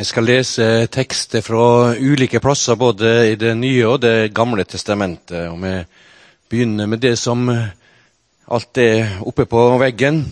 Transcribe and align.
Vi 0.00 0.04
skal 0.08 0.24
lese 0.24 0.66
tekster 0.88 1.42
fra 1.44 1.92
ulike 1.92 2.40
plasser, 2.40 2.76
både 2.80 3.08
i 3.28 3.34
Det 3.36 3.50
nye 3.52 3.82
og 3.84 3.98
Det 4.00 4.30
gamle 4.32 4.64
testamentet. 4.64 5.50
Og 5.52 5.58
vi 5.60 5.74
begynner 6.48 6.88
med 6.88 7.02
det 7.04 7.18
som 7.20 7.44
alt 7.50 8.80
er 8.80 9.18
oppe 9.20 9.44
på 9.44 9.66
veggen. 9.82 10.22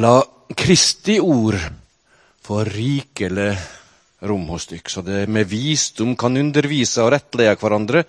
La 0.00 0.22
Kristi 0.56 1.18
ord 1.20 1.60
få 2.48 2.64
rikelig 2.64 3.52
rom 4.24 4.48
hos 4.54 4.70
dykk, 4.72 4.88
så 4.88 5.04
det 5.04 5.28
med 5.28 5.44
visdom 5.52 6.16
kan 6.16 6.40
undervise 6.40 7.04
og 7.04 7.12
rettlede 7.12 7.60
hverandre 7.60 8.06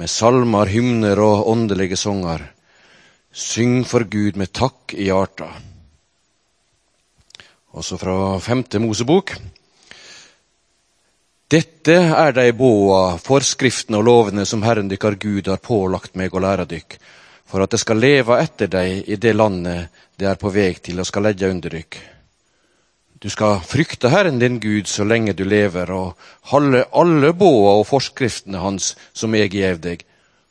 med 0.00 0.08
salmer, 0.08 0.64
hymner 0.64 1.20
og 1.20 1.44
åndelige 1.52 2.00
sanger. 2.00 2.40
Syng 3.36 3.82
for 3.84 4.08
Gud 4.08 4.40
med 4.40 4.56
takk 4.56 4.96
i 4.96 5.12
hjarta. 5.12 5.52
Også 7.76 7.98
fra 8.00 8.38
femte 8.40 8.80
Mosebok. 8.80 9.34
Dette 11.52 11.94
er 11.94 12.32
de 12.32 12.46
båa, 12.56 13.18
forskriftene 13.20 13.98
og 14.00 14.06
lovene 14.08 14.46
som 14.48 14.64
Herren 14.64 14.88
dykkar 14.88 15.18
Gud 15.20 15.50
har 15.52 15.60
pålagt 15.60 16.16
meg 16.16 16.32
å 16.32 16.40
lære 16.40 16.64
dykk, 16.70 16.96
for 17.44 17.62
at 17.62 17.74
de 17.74 17.78
skal 17.78 18.00
leve 18.00 18.38
etter 18.40 18.70
deg 18.72 19.10
i 19.12 19.18
det 19.20 19.34
landet 19.36 19.92
det 20.16 20.26
er 20.30 20.40
på 20.40 20.50
vei 20.54 20.70
til 20.80 21.02
og 21.02 21.06
skal 21.06 21.28
legge 21.28 21.50
under 21.52 21.76
dykk. 21.76 21.98
Du 23.20 23.28
skal 23.32 23.60
frykte 23.60 24.08
Herren 24.08 24.40
din 24.40 24.56
Gud 24.60 24.88
så 24.88 25.04
lenge 25.04 25.36
du 25.36 25.44
lever, 25.44 25.92
og 25.92 26.16
holde 26.52 26.86
alle 26.96 27.34
båa 27.36 27.76
og 27.82 27.86
forskriftene 27.90 28.64
hans 28.64 28.94
som 29.12 29.36
jeg 29.36 29.52
gjev 29.52 29.82
deg, 29.84 30.06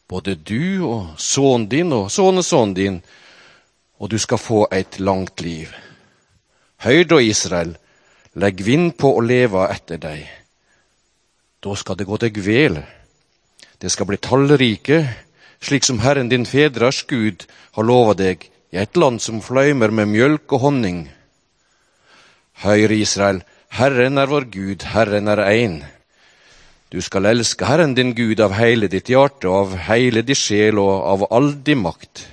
både 0.07 0.38
du 0.38 0.85
og 0.85 1.18
sønnen 1.18 1.66
din 1.73 1.90
og 1.98 2.13
sønnesønnen 2.13 2.77
din, 2.77 3.02
og 3.98 4.13
du 4.13 4.18
skal 4.21 4.38
få 4.38 4.68
et 4.70 4.99
langt 5.02 5.41
liv. 5.41 5.73
Hør 6.84 7.03
da, 7.07 7.21
Israel, 7.21 7.75
legg 8.35 8.63
vind 8.65 8.95
på 8.99 9.13
å 9.15 9.23
leve 9.23 9.67
etter 9.71 10.02
deg. 10.02 10.25
Da 11.63 11.75
skal 11.79 11.98
det 11.98 12.07
gå 12.09 12.20
deg 12.21 12.38
vel. 12.45 12.82
Det 13.79 13.91
skal 13.91 14.09
bli 14.09 14.20
tallrike, 14.21 14.99
slik 15.63 15.87
som 15.87 16.01
Herren 16.04 16.29
din 16.29 16.45
fedrers 16.45 17.04
Gud 17.07 17.48
har 17.77 17.87
lova 17.87 18.13
deg, 18.17 18.43
i 18.76 18.77
et 18.82 18.98
land 18.99 19.21
som 19.23 19.41
fløymer 19.41 19.93
med 19.93 20.12
mjølk 20.12 20.51
og 20.57 20.65
honning. 20.67 21.05
Høyr, 22.65 22.91
Israel, 22.91 23.41
Herren 23.76 24.20
er 24.20 24.29
vår 24.32 24.49
Gud, 24.51 24.84
Herren 24.93 25.32
er 25.32 25.41
ein. 25.48 25.79
Du 26.91 27.01
skal 27.01 27.27
elske 27.32 27.67
Herren 27.67 27.95
din 27.95 28.13
Gud 28.15 28.39
av 28.39 28.54
hele 28.55 28.87
ditt 28.91 29.10
hjerte, 29.12 29.49
av 29.49 29.73
hele 29.87 30.21
din 30.23 30.37
sjel 30.37 30.79
og 30.79 30.93
av 31.01 31.26
all 31.32 31.51
din 31.65 31.82
makt. 31.84 32.27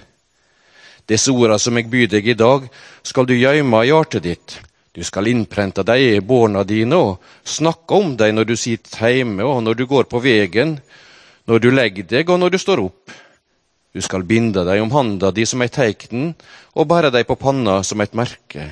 Disse 1.13 1.33
orda 1.35 1.59
som 1.61 1.77
jeg 1.77 1.91
byr 1.93 2.09
deg 2.09 2.29
i 2.33 2.39
dag, 2.39 2.69
skal 3.05 3.27
du 3.29 3.35
gjøyme 3.37 3.83
i 3.83 3.91
hjertet 3.91 4.25
ditt. 4.25 4.55
Du 4.93 5.03
skal 5.05 5.29
innprente 5.29 5.85
dei 5.85 6.15
i 6.15 6.21
barna 6.25 6.63
dine 6.69 6.97
og 6.97 7.35
snakke 7.49 7.97
om 7.97 8.15
dei 8.17 8.31
når 8.33 8.49
du 8.49 8.55
sitter 8.57 9.13
hjemme 9.13 9.45
og 9.45 9.61
når 9.65 9.77
du 9.77 9.87
går 9.89 10.09
på 10.09 10.21
vegen, 10.25 10.79
når 11.49 11.61
du 11.61 11.69
legger 11.73 12.09
deg 12.09 12.33
og 12.33 12.41
når 12.41 12.55
du 12.55 12.59
står 12.61 12.85
opp. 12.85 13.13
Du 13.93 14.01
skal 14.01 14.25
binde 14.25 14.65
dei 14.65 14.79
om 14.81 14.93
handa 14.93 15.33
di 15.37 15.45
som 15.49 15.65
ei 15.65 15.73
teikn 15.73 16.31
og 16.77 16.89
bære 16.89 17.13
dei 17.13 17.25
på 17.29 17.37
panna 17.41 17.83
som 17.85 18.01
et 18.01 18.17
merke. 18.17 18.71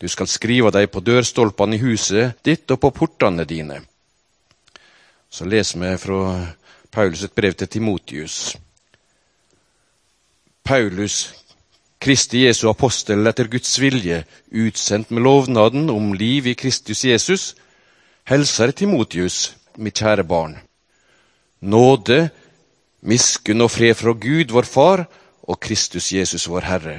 Du 0.00 0.08
skal 0.08 0.28
skrive 0.28 0.72
dei 0.72 0.86
på 0.88 1.00
dørstolpene 1.04 1.76
i 1.76 1.84
huset 1.84 2.40
ditt 2.44 2.68
og 2.72 2.80
på 2.84 2.92
portene 3.04 3.44
dine. 3.48 3.82
Så 5.28 5.44
leser 5.48 5.80
vi 5.80 5.96
fra 6.00 6.20
Paulus 6.92 7.24
et 7.24 7.36
brev 7.36 7.56
til 7.56 7.68
Timotius. 7.68 8.54
Paulus, 10.64 11.34
Kristi 12.00 12.46
Jesu 12.46 12.70
apostel 12.70 13.26
etter 13.28 13.50
Guds 13.52 13.74
vilje, 13.76 14.22
utsendt 14.48 15.10
med 15.12 15.22
lovnaden 15.26 15.90
om 15.92 16.14
liv 16.16 16.46
i 16.48 16.54
Kristus 16.56 17.04
Jesus, 17.04 17.50
hilser 18.28 18.72
Timotius, 18.72 19.52
mitt 19.76 20.00
kjære 20.00 20.24
barn. 20.24 20.56
Nåde, 21.60 22.30
miskunn 23.04 23.60
og 23.60 23.74
fred 23.74 23.92
fra 24.00 24.16
Gud, 24.16 24.56
vår 24.56 24.68
Far, 24.68 25.04
og 25.44 25.60
Kristus 25.60 26.08
Jesus, 26.16 26.48
vår 26.48 26.64
Herre. 26.70 26.96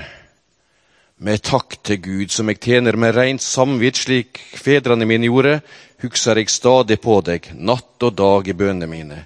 Med 1.18 1.42
takk 1.42 1.80
til 1.82 2.02
Gud, 2.06 2.30
som 2.30 2.54
jeg 2.54 2.62
tjener 2.62 2.94
med 3.02 3.18
rent 3.18 3.42
samvitt, 3.42 3.98
slik 3.98 4.44
fedrene 4.62 5.10
mine 5.10 5.26
gjorde, 5.26 5.58
husker 6.06 6.38
jeg 6.38 6.54
stadig 6.54 7.02
på 7.02 7.18
deg, 7.26 7.50
natt 7.58 8.04
og 8.06 8.14
dag 8.14 8.46
i 8.46 8.54
bønene 8.54 8.94
mine. 8.94 9.20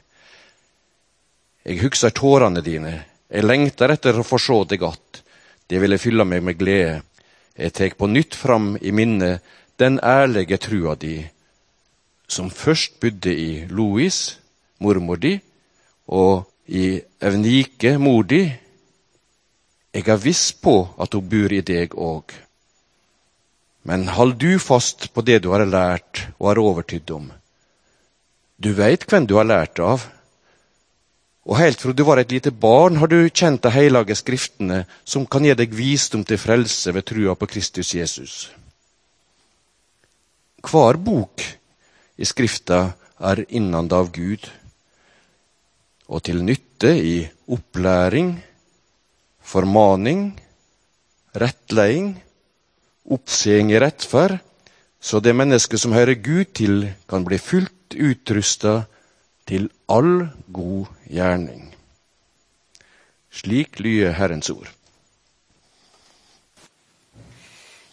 Jeg 1.67 1.83
husker 1.83 2.15
tårene 2.15 2.63
dine, 2.63 3.01
jeg 3.29 3.45
lengter 3.45 3.93
etter 3.93 4.17
å 4.17 4.25
få 4.25 4.39
se 4.41 4.63
det 4.69 4.81
att. 4.81 5.21
Det 5.67 5.79
ville 5.79 5.97
fylle 6.01 6.25
meg 6.25 6.43
med 6.43 6.57
glede. 6.57 7.01
Jeg 7.55 7.73
tek 7.73 7.97
på 7.97 8.07
nytt 8.07 8.35
fram 8.35 8.77
i 8.81 8.91
minnet 8.91 9.43
den 9.77 9.99
ærlige 9.99 10.57
trua 10.57 10.95
di, 10.95 11.29
som 12.27 12.49
først 12.49 12.99
bodde 12.99 13.33
i 13.33 13.65
Louis, 13.69 14.37
mormor 14.79 15.19
di, 15.19 15.39
og 16.07 16.47
i 16.67 17.01
Evnike, 17.21 17.97
mor 17.97 18.23
di. 18.23 18.43
Jeg 19.93 20.07
er 20.07 20.21
viss 20.23 20.51
på 20.53 20.75
at 20.97 21.13
hun 21.13 21.29
bor 21.29 21.53
i 21.53 21.61
deg 21.61 21.93
òg. 21.93 22.33
Men 23.83 24.07
hold 24.15 24.37
du 24.41 24.59
fast 24.59 25.11
på 25.13 25.21
det 25.21 25.41
du 25.43 25.51
har 25.53 25.65
lært 25.65 26.25
og 26.39 26.51
har 26.51 26.61
overtydd 26.63 27.11
om. 27.15 27.29
Du 28.57 28.73
veit 28.75 29.05
hvem 29.07 29.27
du 29.27 29.37
har 29.39 29.47
lært 29.47 29.79
av, 29.79 30.03
og 31.49 31.57
helt 31.57 31.81
fra 31.81 31.95
du 31.97 32.03
var 32.05 32.21
et 32.21 32.29
lite 32.29 32.51
barn, 32.53 32.99
har 33.01 33.09
du 33.09 33.25
kjent 33.25 33.63
de 33.63 33.71
hellige 33.73 34.15
skriftene, 34.19 34.83
som 35.01 35.25
kan 35.25 35.47
gi 35.47 35.55
deg 35.57 35.73
visdom 35.73 36.21
til 36.21 36.37
frelse 36.37 36.93
ved 36.93 37.07
trua 37.09 37.33
på 37.33 37.47
Kristus 37.49 37.95
Jesus. 37.97 38.33
Hver 40.61 40.99
bok 41.01 41.41
i 42.21 42.27
Skrifta 42.27 42.91
er 43.31 43.41
innanda 43.49 43.97
av 44.03 44.11
Gud, 44.13 44.45
og 46.09 46.21
til 46.27 46.43
nytte 46.45 46.91
i 46.93 47.15
opplæring, 47.49 48.35
formaning, 49.41 50.29
rettleding, 51.33 52.13
oppseing 53.09 53.73
i 53.73 53.81
rettferd, 53.81 54.37
så 55.01 55.17
det 55.23 55.33
mennesket 55.33 55.81
som 55.81 55.97
hører 55.97 56.21
Gud 56.21 56.53
til, 56.53 56.91
kan 57.09 57.25
bli 57.25 57.41
fullt 57.41 57.97
utrusta 57.97 58.83
til 59.49 59.71
all 59.89 60.27
god 60.53 60.98
gjerning. 61.09 61.67
Slik 63.33 63.79
lyder 63.81 64.13
Herrens 64.17 64.49
ord. 64.53 64.69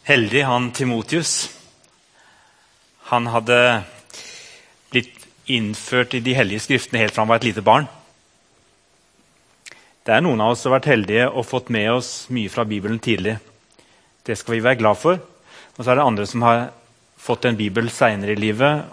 Heldig 0.07 0.45
han 0.47 0.71
Timotius. 0.77 1.51
Han 3.11 3.27
hadde 3.33 3.59
blitt 4.93 5.27
innført 5.51 6.15
i 6.15 6.23
de 6.23 6.35
hellige 6.37 6.63
skriftene 6.67 7.03
helt 7.03 7.15
fra 7.15 7.25
han 7.25 7.33
var 7.33 7.41
et 7.41 7.49
lite 7.49 7.65
barn. 7.65 7.89
Det 10.07 10.15
er 10.15 10.23
noen 10.23 10.41
av 10.43 10.53
oss 10.55 10.63
som 10.63 10.71
har 10.71 10.79
vært 10.79 10.93
heldige 10.93 11.27
og 11.27 11.49
fått 11.49 11.73
med 11.75 11.89
oss 11.91 12.11
mye 12.31 12.51
fra 12.53 12.63
Bibelen 12.69 13.01
tidlig. 13.03 13.37
Det 14.27 14.37
skal 14.39 14.57
vi 14.57 14.63
være 14.63 14.79
glad 14.79 15.01
for. 15.01 15.19
Og 15.77 15.81
så 15.83 15.91
er 15.91 15.99
det 15.99 16.07
andre 16.07 16.27
som 16.31 16.45
har 16.47 16.69
fått 17.19 17.49
en 17.49 17.59
bibel 17.59 17.91
seinere 17.91 18.37
i 18.37 18.39
livet. 18.39 18.87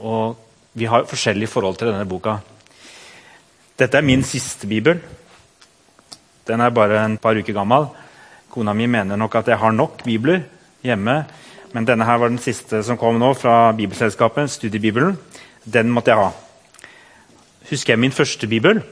Og 0.00 0.40
vi 0.72 0.88
har 0.88 1.04
forskjellig 1.08 1.50
forhold 1.52 1.76
til 1.80 1.92
denne 1.92 2.08
boka. 2.08 2.38
Dette 3.82 3.98
er 3.98 4.04
min 4.06 4.20
siste 4.22 4.68
bibel. 4.70 5.00
Den 6.46 6.60
er 6.62 6.70
bare 6.70 7.00
en 7.02 7.16
par 7.18 7.34
uker 7.34 7.54
gammel. 7.56 7.88
Kona 8.52 8.74
mi 8.78 8.86
mener 8.86 9.18
nok 9.18 9.40
at 9.40 9.48
jeg 9.50 9.58
har 9.58 9.72
nok 9.74 10.04
bibler 10.06 10.44
hjemme. 10.86 11.16
Men 11.72 11.86
denne 11.88 12.06
her 12.06 12.20
var 12.20 12.30
den 12.30 12.38
siste 12.38 12.82
som 12.86 12.98
kom 13.00 13.18
nå 13.18 13.32
fra 13.34 13.72
Bibelselskapet, 13.74 14.52
studiebibelen. 14.52 15.16
Den 15.64 15.90
måtte 15.90 16.12
jeg 16.12 16.20
ha. 16.20 16.28
Husker 17.70 17.94
jeg 17.94 18.02
min 18.04 18.14
første 18.14 18.46
bibel? 18.46 18.82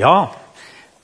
Ja. 0.00 0.30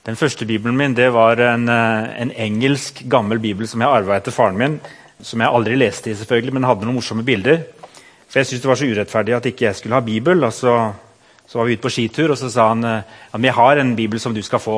Den 0.07 0.17
første 0.17 0.47
bibelen 0.49 0.77
min 0.77 0.95
det 0.97 1.11
var 1.13 1.37
en, 1.37 1.67
eh, 1.69 2.21
en 2.21 2.31
engelsk, 2.31 3.03
gammel 3.09 3.39
bibel 3.39 3.67
som 3.67 3.81
jeg 3.81 3.89
arva 3.89 4.17
etter 4.17 4.33
faren 4.33 4.57
min. 4.57 4.79
Som 5.21 5.41
jeg 5.41 5.53
aldri 5.53 5.75
leste 5.75 6.09
i, 6.09 6.15
selvfølgelig, 6.15 6.53
men 6.53 6.63
hadde 6.63 6.87
noen 6.87 6.97
morsomme 6.97 7.27
bilder. 7.27 7.61
For 8.29 8.39
jeg 8.39 8.47
syntes 8.47 8.61
det 8.63 8.71
var 8.71 8.81
så 8.81 8.89
urettferdig 8.89 9.35
at 9.35 9.45
ikke 9.45 9.67
jeg 9.67 9.75
skulle 9.75 9.99
ha 9.99 10.01
bibel. 10.01 10.43
og 10.43 11.08
så, 11.49 11.57
var 11.57 11.65
vi 11.65 11.75
ute 11.75 11.83
på 11.83 11.91
skitur, 11.91 12.31
og 12.31 12.37
så 12.37 12.49
sa 12.53 12.69
han 12.69 12.85
at 12.85 13.41
jeg 13.41 13.57
har 13.57 13.81
en 13.81 13.95
bibel 13.97 14.21
som 14.21 14.35
du 14.35 14.41
skal 14.45 14.61
få. 14.61 14.77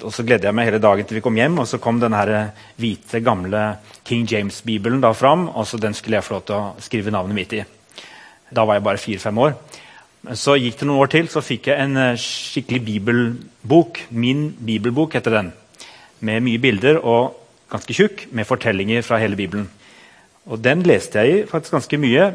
Og 0.00 0.14
Så 0.14 0.24
gledde 0.24 0.48
jeg 0.48 0.56
meg 0.56 0.70
hele 0.70 0.80
dagen 0.80 1.04
til 1.04 1.18
vi 1.18 1.24
kom 1.24 1.36
hjem, 1.36 1.58
og 1.60 1.68
så 1.68 1.80
kom 1.82 2.00
den 2.00 2.16
hvite, 2.80 3.20
gamle 3.20 3.76
King 4.04 4.24
James-bibelen 4.24 5.02
da 5.02 5.12
fram. 5.12 5.48
og 5.48 5.66
så 5.66 5.76
Den 5.76 5.94
skulle 5.94 6.16
jeg 6.16 6.24
få 6.24 6.34
lov 6.34 6.46
til 6.46 6.56
å 6.56 6.74
skrive 6.80 7.12
navnet 7.12 7.36
mitt 7.36 7.52
i. 7.52 7.64
Da 8.50 8.64
var 8.64 8.78
jeg 8.78 8.84
bare 8.84 8.98
fire-fem 8.98 9.38
år. 9.38 9.54
Så 10.36 10.56
gikk 10.60 10.78
det 10.78 10.86
noen 10.88 11.00
år 11.00 11.08
til, 11.08 11.28
så 11.32 11.40
fikk 11.40 11.70
jeg 11.70 11.80
en 11.80 11.96
eh, 11.96 12.16
skikkelig 12.20 12.80
bibelbok. 12.84 14.02
Min 14.10 14.50
bibelbok 14.52 15.14
heter 15.16 15.36
den. 15.38 15.52
Med 16.20 16.44
mye 16.44 16.60
bilder 16.60 16.98
og 17.00 17.38
ganske 17.72 17.94
tjukk, 17.96 18.26
med 18.36 18.48
fortellinger 18.48 19.04
fra 19.06 19.20
hele 19.22 19.38
Bibelen. 19.38 19.70
Og 20.50 20.60
Den 20.60 20.82
leste 20.82 21.22
jeg 21.22 21.32
i 21.32 21.46
faktisk 21.48 21.72
ganske 21.72 22.00
mye. 22.00 22.26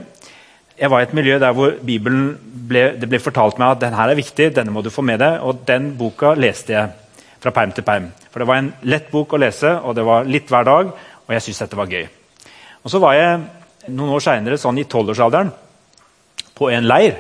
Jeg 0.75 0.91
var 0.91 0.99
i 0.99 1.07
et 1.07 1.13
miljø 1.15 1.37
der 1.39 1.53
hvor 1.55 1.71
Bibelen 1.85 2.33
ble, 2.67 2.89
det 2.99 3.07
ble 3.07 3.19
fortalt 3.23 3.59
meg 3.61 3.77
at 3.77 3.83
den 3.85 3.95
her 3.95 4.11
er 4.11 4.17
viktig, 4.19 4.49
denne 4.55 4.73
må 4.75 4.81
du 4.83 4.91
få 4.91 5.05
med 5.07 5.21
deg. 5.23 5.39
Og 5.47 5.63
den 5.67 5.93
boka 5.95 6.33
leste 6.35 6.75
jeg 6.75 6.89
fra 7.39 7.53
perm 7.55 7.71
til 7.71 7.85
perm. 7.87 8.09
For 8.31 8.43
det 8.43 8.47
var 8.49 8.59
en 8.59 8.73
lett 8.91 9.07
bok 9.11 9.35
å 9.35 9.39
lese, 9.39 9.71
og 9.79 9.95
det 9.95 10.03
var 10.03 10.27
litt 10.27 10.51
hver 10.51 10.67
dag. 10.67 10.91
Og 11.25 11.35
jeg 11.35 11.45
syntes 11.45 11.61
dette 11.63 11.79
var 11.79 11.91
gøy. 11.91 12.03
Og 12.83 12.91
så 12.91 12.99
var 13.01 13.15
jeg 13.15 13.39
noen 13.87 14.17
år 14.17 14.25
seinere, 14.25 14.59
sånn 14.59 14.81
i 14.81 14.87
tolvårsalderen, 14.89 15.53
på 16.55 16.69
en 16.73 16.89
leir. 16.89 17.15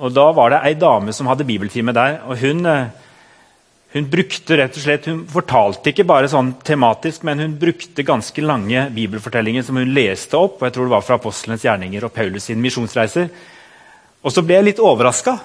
Og 0.00 0.12
Da 0.12 0.30
var 0.32 0.50
det 0.50 0.60
ei 0.64 0.74
dame 0.74 1.12
som 1.12 1.28
hadde 1.28 1.48
bibeltime 1.48 1.92
der. 1.92 2.20
og 2.26 2.38
hun, 2.38 2.66
eh, 2.66 2.86
hun 3.90 4.06
brukte 4.06 4.56
rett 4.56 4.76
og 4.76 4.84
slett, 4.84 5.06
hun 5.10 5.24
fortalte 5.26 5.90
ikke 5.90 6.06
bare 6.06 6.28
sånn 6.30 6.52
tematisk, 6.62 7.24
men 7.26 7.42
hun 7.42 7.56
brukte 7.58 8.06
ganske 8.06 8.42
lange 8.44 8.84
bibelfortellinger 8.94 9.64
som 9.66 9.80
hun 9.80 9.90
leste 9.96 10.38
opp. 10.38 10.60
og 10.60 10.68
jeg 10.68 10.76
tror 10.76 10.86
det 10.86 10.94
var 10.94 11.06
fra 11.06 11.18
Apostlenes 11.18 11.64
gjerninger 11.66 12.04
og 12.06 12.12
Paulus 12.14 12.46
sine 12.46 12.62
misjonsreiser. 12.62 13.30
Og 14.22 14.30
så 14.30 14.44
ble 14.46 14.60
jeg 14.60 14.68
litt 14.68 14.84
overraska. 14.84 15.38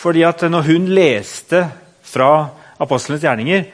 fordi 0.00 0.22
at 0.24 0.40
når 0.40 0.62
hun 0.62 0.86
leste 0.88 1.68
fra 2.02 2.48
Apostlenes 2.80 3.22
gjerninger, 3.22 3.64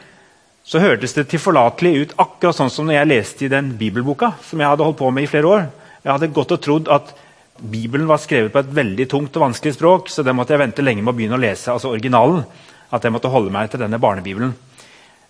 så 0.64 0.80
hørtes 0.82 1.14
det 1.14 1.28
tilforlatelig 1.30 1.92
ut 2.00 2.14
akkurat 2.18 2.56
sånn 2.56 2.70
som 2.70 2.86
når 2.86 2.96
jeg 2.96 3.08
leste 3.08 3.44
i 3.46 3.48
den 3.48 3.68
bibelboka 3.78 4.32
som 4.42 4.58
jeg 4.58 4.68
hadde 4.68 4.82
holdt 4.82 4.98
på 4.98 5.10
med 5.14 5.22
i 5.22 5.30
flere 5.30 5.46
år. 5.46 5.68
Jeg 6.02 6.12
hadde 6.12 6.32
gått 6.34 6.52
og 6.52 6.60
trodd 6.60 6.88
at 6.88 7.14
Bibelen 7.56 8.08
var 8.10 8.18
skrevet 8.18 8.52
på 8.52 8.58
et 8.58 8.74
veldig 8.74 9.06
tungt 9.08 9.36
og 9.38 9.46
vanskelig 9.46 9.76
språk, 9.76 10.10
så 10.10 10.22
det 10.26 10.34
måtte 10.34 10.52
jeg 10.52 10.60
vente 10.60 10.82
lenge 10.82 11.04
med 11.04 11.14
å 11.14 11.16
begynne 11.16 11.38
å 11.38 11.40
lese. 11.40 11.70
altså 11.70 11.88
originalen, 11.88 12.42
At 12.94 13.04
jeg 13.04 13.14
måtte 13.14 13.30
holde 13.32 13.52
meg 13.54 13.70
til 13.72 13.82
denne 13.82 14.00
barnebibelen. 14.02 14.54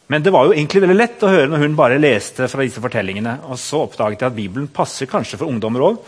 Men 0.06 0.22
det 0.22 0.30
var 0.30 0.46
jo 0.46 0.54
egentlig 0.54 0.84
veldig 0.84 0.96
lett 0.96 1.24
å 1.26 1.30
høre 1.32 1.48
når 1.50 1.64
hun 1.64 1.78
bare 1.78 1.98
leste 1.98 2.46
fra 2.50 2.62
disse 2.62 2.82
fortellingene. 2.82 3.38
Og 3.50 3.58
så 3.58 3.82
oppdaget 3.86 4.22
jeg 4.22 4.30
at 4.30 4.36
Bibelen 4.36 4.68
passer 4.74 5.10
kanskje 5.10 5.40
for 5.40 5.50
ungdommer 5.50 5.86
òg. 5.88 5.98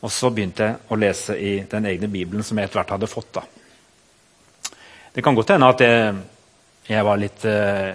Og 0.00 0.12
så 0.12 0.30
begynte 0.32 0.68
jeg 0.68 0.78
å 0.88 0.98
lese 1.00 1.36
i 1.36 1.56
den 1.70 1.88
egne 1.90 2.08
Bibelen 2.12 2.46
som 2.46 2.58
jeg 2.58 2.68
etter 2.68 2.80
hvert 2.80 2.94
hadde 2.94 3.10
fått. 3.10 3.40
da. 3.40 3.42
Det 5.14 5.24
kan 5.26 5.34
godt 5.34 5.50
hende 5.56 5.72
at 5.72 5.82
jeg, 5.82 6.14
jeg 6.86 7.04
var 7.04 7.18
litt 7.18 7.44
uh, 7.50 7.90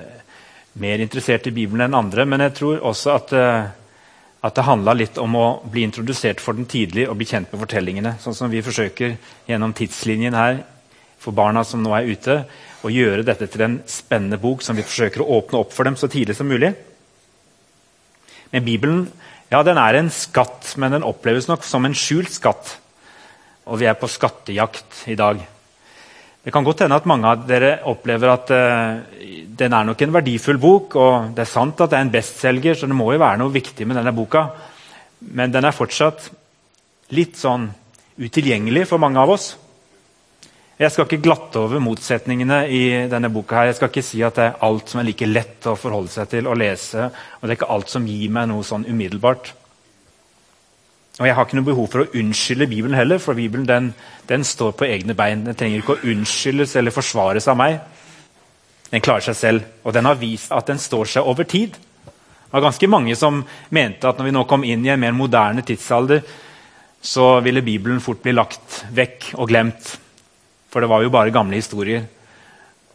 mer 0.84 1.02
interessert 1.06 1.48
i 1.48 1.56
Bibelen 1.56 1.88
enn 1.88 1.98
andre, 1.98 2.28
men 2.28 2.44
jeg 2.44 2.58
tror 2.60 2.84
også 2.92 3.16
at 3.16 3.34
uh, 3.40 3.74
at 4.46 4.54
det 4.54 4.66
handla 4.68 4.94
litt 4.94 5.18
om 5.18 5.36
å 5.40 5.46
bli 5.72 5.82
introdusert 5.88 6.42
for 6.44 6.58
den 6.58 6.68
tidlig 6.70 7.08
og 7.10 7.18
bli 7.18 7.26
kjent 7.26 7.50
med 7.50 7.62
fortellingene. 7.64 8.12
Sånn 8.22 8.36
som 8.38 8.52
vi 8.52 8.62
forsøker 8.62 9.16
gjennom 9.50 9.74
tidslinjen 9.74 10.38
her 10.38 10.60
for 11.26 11.36
barna 11.36 11.66
som 11.66 11.82
nå 11.84 11.94
er 11.98 12.10
ute, 12.14 12.40
å 12.86 12.92
gjøre 12.94 13.26
dette 13.26 13.50
til 13.50 13.66
en 13.66 13.80
spennende 13.90 14.38
bok 14.42 14.62
som 14.62 14.78
vi 14.78 14.86
forsøker 14.86 15.24
å 15.24 15.40
åpne 15.40 15.64
opp 15.64 15.74
for 15.74 15.88
dem 15.88 15.98
så 15.98 16.10
tidlig 16.12 16.38
som 16.38 16.50
mulig. 16.50 16.72
Men 18.54 18.66
Bibelen 18.66 19.08
ja, 19.52 19.62
den 19.66 19.78
er 19.78 20.00
en 20.00 20.10
skatt, 20.14 20.74
men 20.82 20.96
den 20.96 21.06
oppleves 21.06 21.50
nok 21.50 21.66
som 21.66 21.86
en 21.86 21.96
skjult 21.98 22.34
skatt. 22.34 22.76
Og 23.70 23.82
vi 23.82 23.90
er 23.90 23.98
på 23.98 24.10
skattejakt 24.10 25.04
i 25.12 25.18
dag. 25.18 25.42
Det 26.46 26.54
kan 26.54 26.66
godt 26.66 26.84
hende 26.84 26.98
at 26.98 27.08
mange 27.10 27.30
av 27.30 27.46
dere 27.50 27.72
opplever 27.90 28.30
at 28.30 28.52
uh, 28.54 29.02
den 29.58 29.74
er 29.74 29.86
nok 29.88 30.02
en 30.06 30.14
verdifull 30.14 30.60
bok. 30.62 30.98
og 31.02 31.32
Det 31.38 31.46
er 31.46 31.50
sant 31.50 31.82
at 31.82 31.94
det 31.94 31.98
er 31.98 32.06
en 32.06 32.14
bestselger, 32.14 32.78
så 32.78 32.90
det 32.90 32.98
må 32.98 33.12
jo 33.14 33.22
være 33.22 33.42
noe 33.42 33.54
viktig 33.54 33.88
med 33.90 33.98
denne 33.98 34.14
boka. 34.14 34.48
Men 35.34 35.54
den 35.54 35.66
er 35.66 35.74
fortsatt 35.74 36.28
litt 37.18 37.38
sånn 37.38 37.70
utilgjengelig 38.22 38.86
for 38.90 39.02
mange 39.02 39.22
av 39.22 39.34
oss. 39.34 39.54
Jeg 40.76 40.92
skal 40.92 41.06
ikke 41.08 41.24
glatte 41.24 41.62
over 41.64 41.80
motsetningene 41.80 42.66
i 42.68 42.82
denne 43.08 43.30
boka. 43.32 43.56
her. 43.56 43.70
Jeg 43.70 43.76
skal 43.76 43.90
ikke 43.90 44.02
si 44.04 44.22
at 44.28 44.36
det 44.36 44.44
er 44.44 44.58
alt 44.68 44.90
som 44.90 45.00
er 45.00 45.08
like 45.08 45.26
lett 45.26 45.68
å 45.72 45.78
forholde 45.80 46.12
seg 46.12 46.28
til 46.34 46.50
og 46.52 46.58
lese. 46.60 47.06
Og 47.40 47.46
det 47.46 47.54
er 47.54 47.60
ikke 47.62 47.72
alt 47.72 47.94
som 47.94 48.08
gir 48.08 48.30
meg 48.30 48.50
noe 48.50 48.64
sånn 48.64 48.84
umiddelbart. 48.84 49.54
Og 51.20 51.26
Jeg 51.26 51.36
har 51.36 51.46
ikke 51.46 51.56
noe 51.56 51.70
behov 51.72 51.88
for 51.88 52.04
å 52.04 52.12
unnskylde 52.12 52.68
Bibelen 52.68 52.98
heller, 53.00 53.24
for 53.24 53.34
Bibelen 53.34 53.66
den, 53.66 53.94
den 54.28 54.44
står 54.44 54.76
på 54.76 54.84
egne 54.84 55.16
bein. 55.16 55.46
Den 55.46 55.56
trenger 55.56 55.80
ikke 55.80 55.96
å 55.96 56.12
unnskyldes 56.12 56.76
eller 56.76 56.92
forsvares 56.92 57.48
av 57.48 57.56
meg. 57.56 57.80
Den 58.92 59.02
klarer 59.02 59.24
seg 59.24 59.36
selv, 59.36 59.64
og 59.84 59.96
den 59.96 60.06
har 60.06 60.20
vist 60.20 60.52
at 60.52 60.68
den 60.68 60.78
står 60.78 61.06
seg 61.06 61.24
over 61.24 61.48
tid. 61.48 61.72
Det 61.72 62.52
var 62.52 62.68
ganske 62.68 62.88
mange 62.92 63.16
som 63.16 63.46
mente 63.70 64.10
at 64.10 64.20
når 64.20 64.28
vi 64.28 64.36
nå 64.36 64.44
kom 64.44 64.68
inn 64.68 64.84
i 64.84 64.92
en 64.92 65.00
mer 65.00 65.16
moderne 65.16 65.64
tidsalder, 65.64 66.20
så 67.00 67.40
ville 67.40 67.64
Bibelen 67.64 68.04
fort 68.04 68.20
bli 68.20 68.36
lagt 68.36 68.84
vekk 68.92 69.38
og 69.40 69.48
glemt. 69.48 70.00
For 70.76 70.84
det 70.84 70.92
var 70.92 71.06
jo 71.06 71.12
bare 71.14 71.32
gamle 71.32 71.56
historier. 71.56 72.02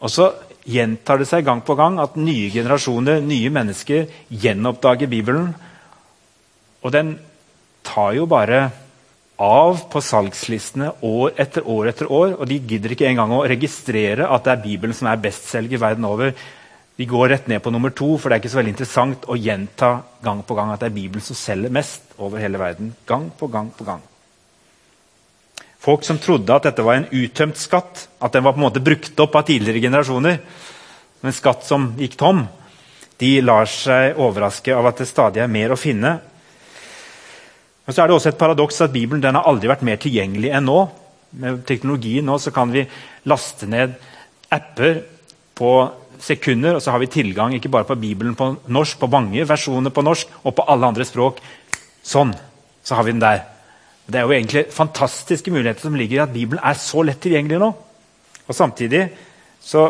Og 0.05 0.11
så 0.13 0.27
gjentar 0.69 1.17
det 1.17 1.25
seg 1.25 1.47
gang 1.47 1.63
på 1.65 1.73
gang 1.73 1.95
at 1.97 2.13
nye 2.13 2.51
generasjoner, 2.53 3.23
nye 3.25 3.49
mennesker, 3.49 4.05
gjenoppdager 4.29 5.09
Bibelen. 5.09 5.47
Og 6.85 6.93
den 6.93 7.15
tar 7.81 8.13
jo 8.19 8.27
bare 8.29 8.67
av 9.41 9.81
på 9.89 10.03
salgslistene 10.05 10.91
år 11.01 11.33
etter 11.41 11.65
år 11.65 11.89
etter 11.89 12.13
år. 12.13 12.35
Og 12.37 12.45
de 12.51 12.59
gidder 12.69 12.93
ikke 12.93 13.09
engang 13.09 13.33
å 13.33 13.41
registrere 13.49 14.29
at 14.29 14.45
det 14.45 14.53
er 14.53 14.63
Bibelen 14.67 14.93
som 14.93 15.09
er 15.09 15.25
bestselger 15.25 15.81
verden 15.81 16.05
over. 16.05 16.35
De 17.01 17.09
går 17.09 17.33
rett 17.33 17.49
ned 17.49 17.65
på 17.65 17.73
nummer 17.73 17.89
to, 17.97 18.13
for 18.21 18.29
det 18.29 18.37
er 18.37 18.43
ikke 18.43 18.53
så 18.53 18.61
veldig 18.61 18.75
interessant 18.75 19.25
å 19.25 19.41
gjenta 19.41 19.95
gang 20.21 20.45
på 20.45 20.61
gang 20.61 20.69
at 20.69 20.85
det 20.85 20.91
er 20.91 20.97
Bibelen 21.01 21.25
som 21.25 21.41
selger 21.47 21.73
mest 21.73 22.13
over 22.21 22.45
hele 22.45 22.61
verden. 22.61 22.93
Gang 23.09 23.31
på 23.33 23.49
gang 23.49 23.73
på 23.73 23.89
gang. 23.89 24.05
Folk 25.81 26.05
som 26.05 26.19
trodde 26.21 26.53
at 26.53 26.67
dette 26.67 26.85
var 26.85 26.99
en 26.99 27.09
uttømt 27.09 27.57
skatt, 27.57 28.07
at 28.21 28.33
den 28.33 28.45
var 28.45 28.53
på 28.53 28.61
en 28.61 28.67
måte 28.67 28.83
brukt 28.83 29.19
opp 29.19 29.37
av 29.39 29.47
tidligere 29.47 29.81
generasjoner, 29.81 30.41
en 31.21 31.37
skatt 31.37 31.65
som 31.65 31.91
gikk 31.97 32.17
tom, 32.17 32.45
de 33.21 33.35
lar 33.45 33.69
seg 33.69 34.17
overraske 34.17 34.73
av 34.73 34.87
at 34.89 35.01
det 35.01 35.09
stadig 35.09 35.41
er 35.43 35.49
mer 35.51 35.73
å 35.73 35.79
finne 35.79 36.19
men 37.85 37.95
så 37.95 38.03
er 38.03 38.07
det 38.07 38.15
også 38.15 38.29
et 38.31 38.39
paradoks 38.39 38.77
at 38.85 38.93
Bibelen 38.93 39.19
den 39.23 39.35
har 39.35 39.47
aldri 39.49 39.67
vært 39.67 39.85
mer 39.85 39.97
tilgjengelig 40.01 40.51
enn 40.55 40.67
nå. 40.69 40.77
Med 41.41 41.63
teknologien 41.67 42.23
nå 42.27 42.37
så 42.39 42.53
kan 42.55 42.71
vi 42.73 42.85
laste 43.27 43.67
ned 43.67 43.97
apper 44.51 45.01
på 45.57 45.71
sekunder, 46.21 46.77
og 46.77 46.83
så 46.83 46.93
har 46.93 47.01
vi 47.01 47.09
tilgang 47.11 47.55
ikke 47.57 47.71
bare 47.73 47.87
på 47.89 47.97
Bibelen 47.99 48.35
på 48.39 48.51
norsk, 48.71 48.99
på 49.01 49.09
mange 49.11 49.43
versjoner 49.49 49.91
på 49.91 50.03
norsk, 50.05 50.31
og 50.45 50.55
på 50.55 50.65
alle 50.69 50.91
andre 50.91 51.07
språk. 51.07 51.41
Sånn. 51.99 52.31
Så 52.79 52.95
har 52.95 53.03
vi 53.03 53.15
den 53.15 53.23
der. 53.23 53.43
Det 54.11 54.19
er 54.19 54.27
jo 54.27 54.35
egentlig 54.35 54.65
fantastiske 54.75 55.51
muligheter 55.51 55.85
som 55.85 55.95
ligger 55.95 56.17
i 56.17 56.23
at 56.25 56.33
Bibelen 56.33 56.63
er 56.63 56.79
så 56.79 57.03
lett 57.07 57.21
tilgjengelig 57.23 57.59
nå. 57.61 57.69
Og 58.47 58.55
Samtidig 58.55 59.05
så 59.63 59.85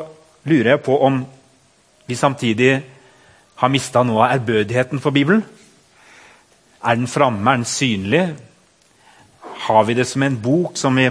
lurer 0.46 0.76
jeg 0.76 0.84
på 0.86 0.98
om 1.02 1.24
vi 2.06 2.16
samtidig 2.16 2.82
har 3.62 3.72
mista 3.72 4.04
noe 4.04 4.26
av 4.26 4.36
ærbødigheten 4.36 5.02
for 5.02 5.16
Bibelen. 5.16 5.44
Er 6.84 6.98
den 6.98 7.08
framme? 7.08 7.46
Er 7.52 7.62
den 7.62 7.66
synlig? 7.66 8.24
Har 9.68 9.84
vi 9.84 9.94
det 9.94 10.08
som 10.08 10.24
en 10.24 10.38
bok, 10.42 10.78
som, 10.78 10.98
vi, 10.98 11.10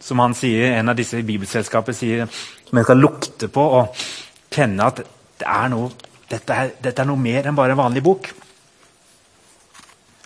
som 0.00 0.18
han 0.18 0.34
sier, 0.34 0.72
en 0.78 0.88
av 0.88 0.96
disse 0.96 1.20
i 1.20 1.26
Bibelselskapet 1.26 1.96
sier, 1.96 2.26
som 2.68 2.78
en 2.78 2.84
skal 2.84 3.00
lukte 3.00 3.48
på 3.52 3.64
og 3.78 4.04
kjenne 4.52 4.88
at 4.88 5.02
det 5.40 5.48
er 5.48 5.72
noe, 5.72 5.92
dette, 6.30 6.56
er, 6.56 6.72
dette 6.80 7.04
er 7.04 7.08
noe 7.08 7.20
mer 7.20 7.48
enn 7.48 7.56
bare 7.56 7.76
en 7.76 7.82
vanlig 7.84 8.04
bok? 8.04 8.32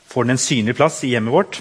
Får 0.07 0.25
den 0.25 0.37
en 0.37 0.41
synlig 0.41 0.77
plass 0.79 1.03
i 1.05 1.13
hjemmet 1.13 1.35
vårt? 1.35 1.61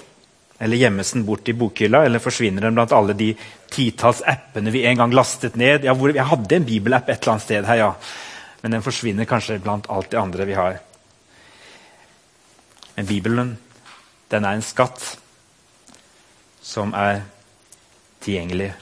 Eller 0.58 0.80
gjemmes 0.80 1.12
den 1.12 1.26
bort 1.26 1.48
i 1.48 1.52
bokhylla? 1.52 2.04
Eller 2.06 2.22
forsvinner 2.22 2.64
den 2.64 2.76
blant 2.78 2.94
alle 2.96 3.16
de 3.16 3.32
titalls 3.72 4.22
appene 4.24 4.72
vi 4.72 4.86
en 4.88 5.02
gang 5.02 5.12
lastet 5.14 5.56
ned? 5.56 5.84
Ja, 5.84 5.94
hvor, 5.94 6.14
jeg 6.14 6.24
hadde 6.24 6.56
en 6.56 6.68
bibelapp 6.68 7.10
et 7.10 7.20
eller 7.20 7.36
annet 7.36 7.44
sted 7.44 7.68
her, 7.68 7.82
ja. 7.82 7.92
Men 8.62 8.78
den 8.78 8.84
forsvinner 8.84 9.28
kanskje 9.28 9.60
blant 9.62 9.90
alt 9.92 10.10
det 10.10 10.20
andre 10.20 10.48
vi 10.48 10.56
har. 10.56 10.80
Men 12.96 13.06
Bibelen 13.06 13.56
den 14.32 14.44
er 14.44 14.56
en 14.56 14.64
skatt 14.64 15.02
som 16.64 16.94
er 16.98 17.20
tilgjengelig. 18.24 18.72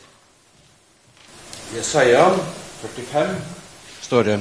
Jesaja 1.74 2.28
45 2.80 3.34
står 4.04 4.28
det 4.28 4.36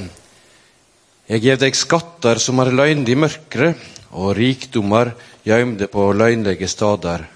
Jeg 1.28 1.42
gjev 1.44 1.60
deg 1.60 1.76
skatter 1.76 2.40
som 2.40 2.60
er 2.62 2.72
løgnde 2.72 3.10
i 3.10 3.18
mørket, 3.18 3.80
og 4.14 4.36
rikdommer 4.38 5.12
gøymde 5.44 5.88
på 5.90 6.06
løgnlige 6.14 6.68
stader, 6.70 7.26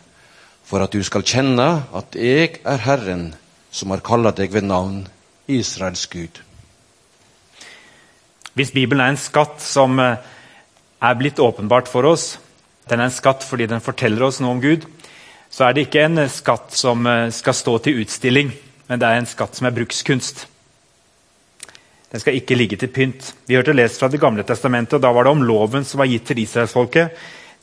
for 0.64 0.84
at 0.84 0.92
du 0.94 1.02
skal 1.04 1.26
kjenne 1.26 1.68
at 1.96 2.16
jeg 2.16 2.60
er 2.64 2.82
Herren, 2.84 3.32
som 3.70 3.90
har 3.92 4.04
kalla 4.04 4.32
deg 4.32 4.52
ved 4.54 4.68
navn, 4.68 5.06
Israels 5.48 6.06
Gud. 6.06 6.40
Hvis 8.54 8.72
Bibelen 8.74 9.02
er 9.04 9.12
en 9.12 9.20
skatt 9.20 9.62
som 9.62 9.98
eh, 10.02 10.18
er 11.00 11.18
blitt 11.18 11.38
åpenbart 11.38 11.88
for 11.88 12.06
oss. 12.08 12.36
Den 12.90 13.00
er 13.00 13.08
en 13.08 13.14
skatt 13.14 13.44
fordi 13.46 13.68
den 13.70 13.84
forteller 13.84 14.26
oss 14.26 14.40
noe 14.42 14.56
om 14.56 14.62
Gud. 14.62 14.86
Så 15.50 15.64
er 15.64 15.74
det 15.74 15.86
ikke 15.86 16.04
en 16.04 16.24
skatt 16.32 16.74
som 16.76 17.06
eh, 17.06 17.28
skal 17.34 17.56
stå 17.56 17.78
til 17.84 18.02
utstilling, 18.02 18.52
men 18.88 19.00
det 19.00 19.08
er 19.08 19.20
en 19.20 19.30
skatt 19.30 19.56
som 19.56 19.68
er 19.68 19.76
brukskunst. 19.76 20.46
Den 22.08 22.22
skal 22.22 22.38
ikke 22.38 22.56
ligge 22.56 22.78
til 22.80 22.88
pynt. 22.88 23.34
Vi 23.46 23.56
hørte 23.58 23.74
lest 23.76 24.00
fra 24.00 24.08
Det 24.08 24.20
gamle 24.20 24.44
testamentet, 24.46 24.96
og 24.96 25.02
da 25.04 25.12
var 25.12 25.24
det 25.24 25.34
om 25.34 25.42
loven 25.44 25.84
som 25.84 26.00
var 26.00 26.08
gitt 26.08 26.24
til 26.30 26.40
israelsfolket. 26.40 27.12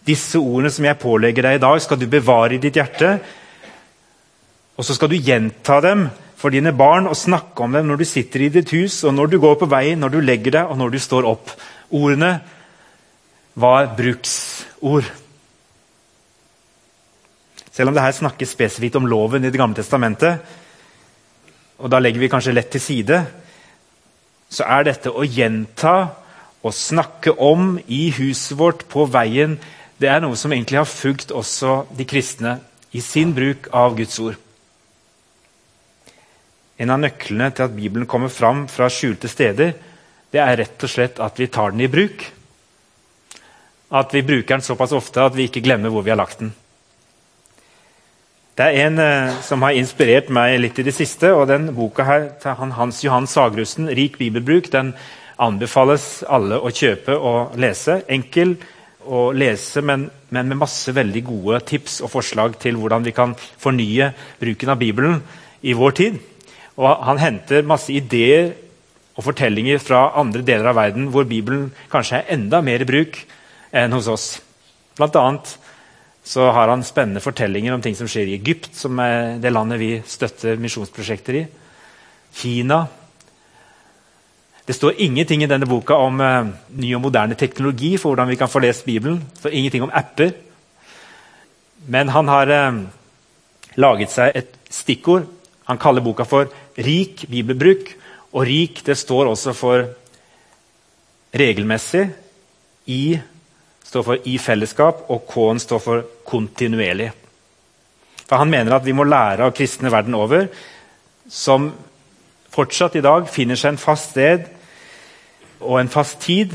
Disse 0.06 0.38
ordene 0.38 0.70
som 0.70 0.86
jeg 0.86 1.02
pålegger 1.02 1.48
deg 1.48 1.58
i 1.58 1.64
dag, 1.64 1.82
skal 1.82 1.98
du 1.98 2.06
bevare 2.06 2.54
i 2.54 2.62
ditt 2.62 2.78
hjerte. 2.78 3.16
Og 4.78 4.86
så 4.86 4.94
skal 4.94 5.10
du 5.10 5.18
gjenta 5.18 5.80
dem 5.82 6.10
for 6.38 6.54
dine 6.54 6.75
barn 6.78 7.08
og 7.10 7.18
snakke 7.18 7.64
om 7.64 7.74
dem 7.74 7.88
når 7.90 8.04
du 8.04 8.06
sitter 8.06 8.44
i 8.46 8.52
ditt 8.54 8.70
hus, 8.75 9.00
og 9.04 9.16
når 9.16 9.32
du 9.32 9.40
går 9.42 9.56
på 9.58 9.70
veien, 9.72 10.00
når 10.00 10.14
du 10.14 10.20
legger 10.22 10.60
deg 10.60 10.70
og 10.70 10.78
når 10.78 10.94
du 10.94 11.00
står 11.02 11.25
opp. 11.25 11.54
Ordene 11.90 12.36
var 13.56 13.96
bruksord. 13.98 15.10
Selv 17.72 17.90
om 17.90 17.98
det 17.98 18.04
her 18.04 18.14
snakkes 18.14 18.54
spesifikt 18.54 19.00
om 19.00 19.08
loven 19.10 19.48
i 19.48 19.50
Det 19.50 19.58
gamle 19.58 19.75
testamentet, 19.75 20.38
og 21.82 21.90
da 21.92 22.00
legger 22.00 22.22
vi 22.22 22.30
kanskje 22.32 22.54
lett 22.54 22.70
til 22.72 22.84
side, 22.84 23.18
så 24.50 24.68
er 24.68 24.86
dette 24.88 25.12
å 25.12 25.25
gjenta 25.25 25.96
og 26.66 26.74
snakke 26.74 27.36
om 27.42 27.75
i 27.88 28.08
huset 28.16 28.58
vårt 28.58 28.88
på 28.90 29.06
veien 29.10 29.58
det 30.02 30.10
er 30.12 30.24
noe 30.24 30.36
som 30.36 30.52
egentlig 30.52 30.82
har 30.82 30.90
fulgt 30.90 31.32
også 31.32 31.86
de 31.96 32.08
kristne 32.08 32.58
i 32.96 33.02
sin 33.04 33.32
bruk 33.36 33.70
av 33.75 33.96
Guds 33.96 34.18
ord. 34.24 34.36
En 36.75 36.92
av 36.92 37.00
nøklene 37.00 37.48
til 37.56 37.64
at 37.64 37.75
Bibelen 37.75 38.08
kommer 38.08 38.32
fram 38.32 38.66
fra 38.68 38.90
skjulte 38.92 39.32
steder, 39.32 39.72
det 40.32 40.42
er 40.44 40.58
rett 40.60 40.84
og 40.84 40.92
slett 40.92 41.22
at 41.24 41.40
vi 41.40 41.48
tar 41.48 41.72
den 41.72 41.86
i 41.86 41.92
bruk. 41.92 42.25
At 43.96 44.12
vi 44.12 44.25
bruker 44.28 44.58
den 44.58 44.66
såpass 44.66 44.92
ofte 44.96 45.24
at 45.24 45.38
vi 45.38 45.48
ikke 45.48 45.64
glemmer 45.64 45.94
hvor 45.94 46.04
vi 46.04 46.12
har 46.12 46.20
lagt 46.20 46.42
den. 46.44 46.52
Det 48.56 48.64
er 48.64 48.86
en 48.86 49.00
eh, 49.04 49.34
som 49.44 49.64
har 49.66 49.76
inspirert 49.76 50.30
meg 50.32 50.54
litt 50.62 50.78
i 50.80 50.86
det 50.88 50.94
siste. 50.96 51.34
og 51.36 51.50
den 51.50 51.74
Boka 51.76 52.04
her 52.08 52.30
til 52.40 52.72
Hans 52.72 53.04
Johan 53.04 53.28
Sagrussen, 53.28 53.90
'Rik 53.90 54.16
bibelbruk', 54.18 54.72
den 54.72 54.94
anbefales 55.38 56.24
alle 56.24 56.56
å 56.56 56.72
kjøpe 56.72 57.18
og 57.20 57.58
lese. 57.60 58.04
Enkel 58.08 58.56
å 59.04 59.34
lese, 59.36 59.82
men, 59.82 60.10
men, 60.30 60.48
med 60.48 60.58
masse 60.58 60.96
veldig 60.96 61.24
gode 61.24 61.60
tips 61.68 62.00
og 62.02 62.14
forslag 62.14 62.56
til 62.60 62.80
hvordan 62.80 63.04
vi 63.04 63.12
kan 63.12 63.36
fornye 63.36 64.14
bruken 64.40 64.70
av 64.72 64.80
Bibelen 64.80 65.20
i 65.62 65.74
vår 65.74 65.92
tid. 65.92 66.20
Og 66.78 67.06
Han 67.06 67.18
henter 67.18 67.62
masse 67.62 67.92
ideer 67.92 68.54
og 69.18 69.24
fortellinger 69.24 69.84
fra 69.84 70.14
andre 70.16 70.42
deler 70.42 70.72
av 70.72 70.76
verden 70.76 71.12
hvor 71.12 71.28
Bibelen 71.28 71.74
kanskje 71.92 72.24
er 72.24 72.34
enda 72.40 72.62
mer 72.62 72.80
i 72.80 72.88
bruk 72.88 73.20
enn 73.74 73.92
hos 73.92 74.08
oss. 74.08 74.42
Blant 74.96 75.16
annet 75.16 75.58
så 76.25 76.48
har 76.50 76.72
han 76.72 76.84
spennende 76.84 77.22
fortellinger 77.22 77.75
om 77.75 77.82
ting 77.86 77.96
som 77.98 78.10
skjer 78.10 78.32
i 78.32 78.38
Egypt, 78.39 78.72
som 78.74 78.98
er 79.00 79.38
det 79.41 79.51
landet 79.53 79.77
vi 79.77 79.89
støtter 80.10 80.58
misjonsprosjekter 80.58 81.38
i. 81.38 81.44
Kina. 82.36 82.79
Det 84.65 84.74
står 84.74 84.98
ingenting 85.05 85.44
i 85.46 85.50
denne 85.50 85.70
boka 85.70 85.94
om 86.01 86.17
uh, 86.20 86.50
ny 86.74 86.89
og 86.98 87.03
moderne 87.03 87.38
teknologi 87.38 87.94
for 88.01 88.12
hvordan 88.12 88.32
vi 88.32 88.39
kan 88.39 88.50
få 88.50 88.63
lest 88.65 88.88
Bibelen. 88.88 89.22
Det 89.22 89.44
står 89.44 89.53
ingenting 89.53 89.86
om 89.86 89.94
apper. 89.94 90.34
Men 91.86 92.10
han 92.10 92.34
har 92.34 92.50
uh, 92.50 92.82
laget 93.77 94.12
seg 94.15 94.34
et 94.34 94.58
stikkord. 94.74 95.29
Han 95.70 95.77
kaller 95.77 96.01
boka 96.01 96.25
for 96.25 96.50
'Rik 96.75 97.27
bibelbruk'. 97.29 97.94
Og 98.34 98.50
'rik' 98.50 98.82
det 98.86 98.98
står 98.98 99.29
også 99.29 99.53
for 99.53 99.86
regelmessig, 101.36 102.10
i 102.86 103.20
står 103.86 104.04
for 104.04 104.18
'i 104.25 104.38
fellesskap', 104.38 105.06
og 105.10 105.27
K-en 105.27 105.60
står 105.60 105.80
for 105.80 106.04
'kontinuerlig'. 106.25 107.12
For 108.27 108.38
Han 108.38 108.50
mener 108.50 108.74
at 108.74 108.86
vi 108.86 108.92
må 108.92 109.04
lære 109.04 109.44
av 109.46 109.51
kristne 109.51 109.92
verden 109.92 110.13
over, 110.13 110.48
som 111.30 111.74
fortsatt 112.50 112.96
i 112.96 113.01
dag 113.01 113.30
finner 113.30 113.56
seg 113.56 113.70
en 113.70 113.77
fast 113.77 114.12
sted 114.12 114.46
og 115.62 115.80
en 115.80 115.89
fast 115.89 116.20
tid, 116.20 116.51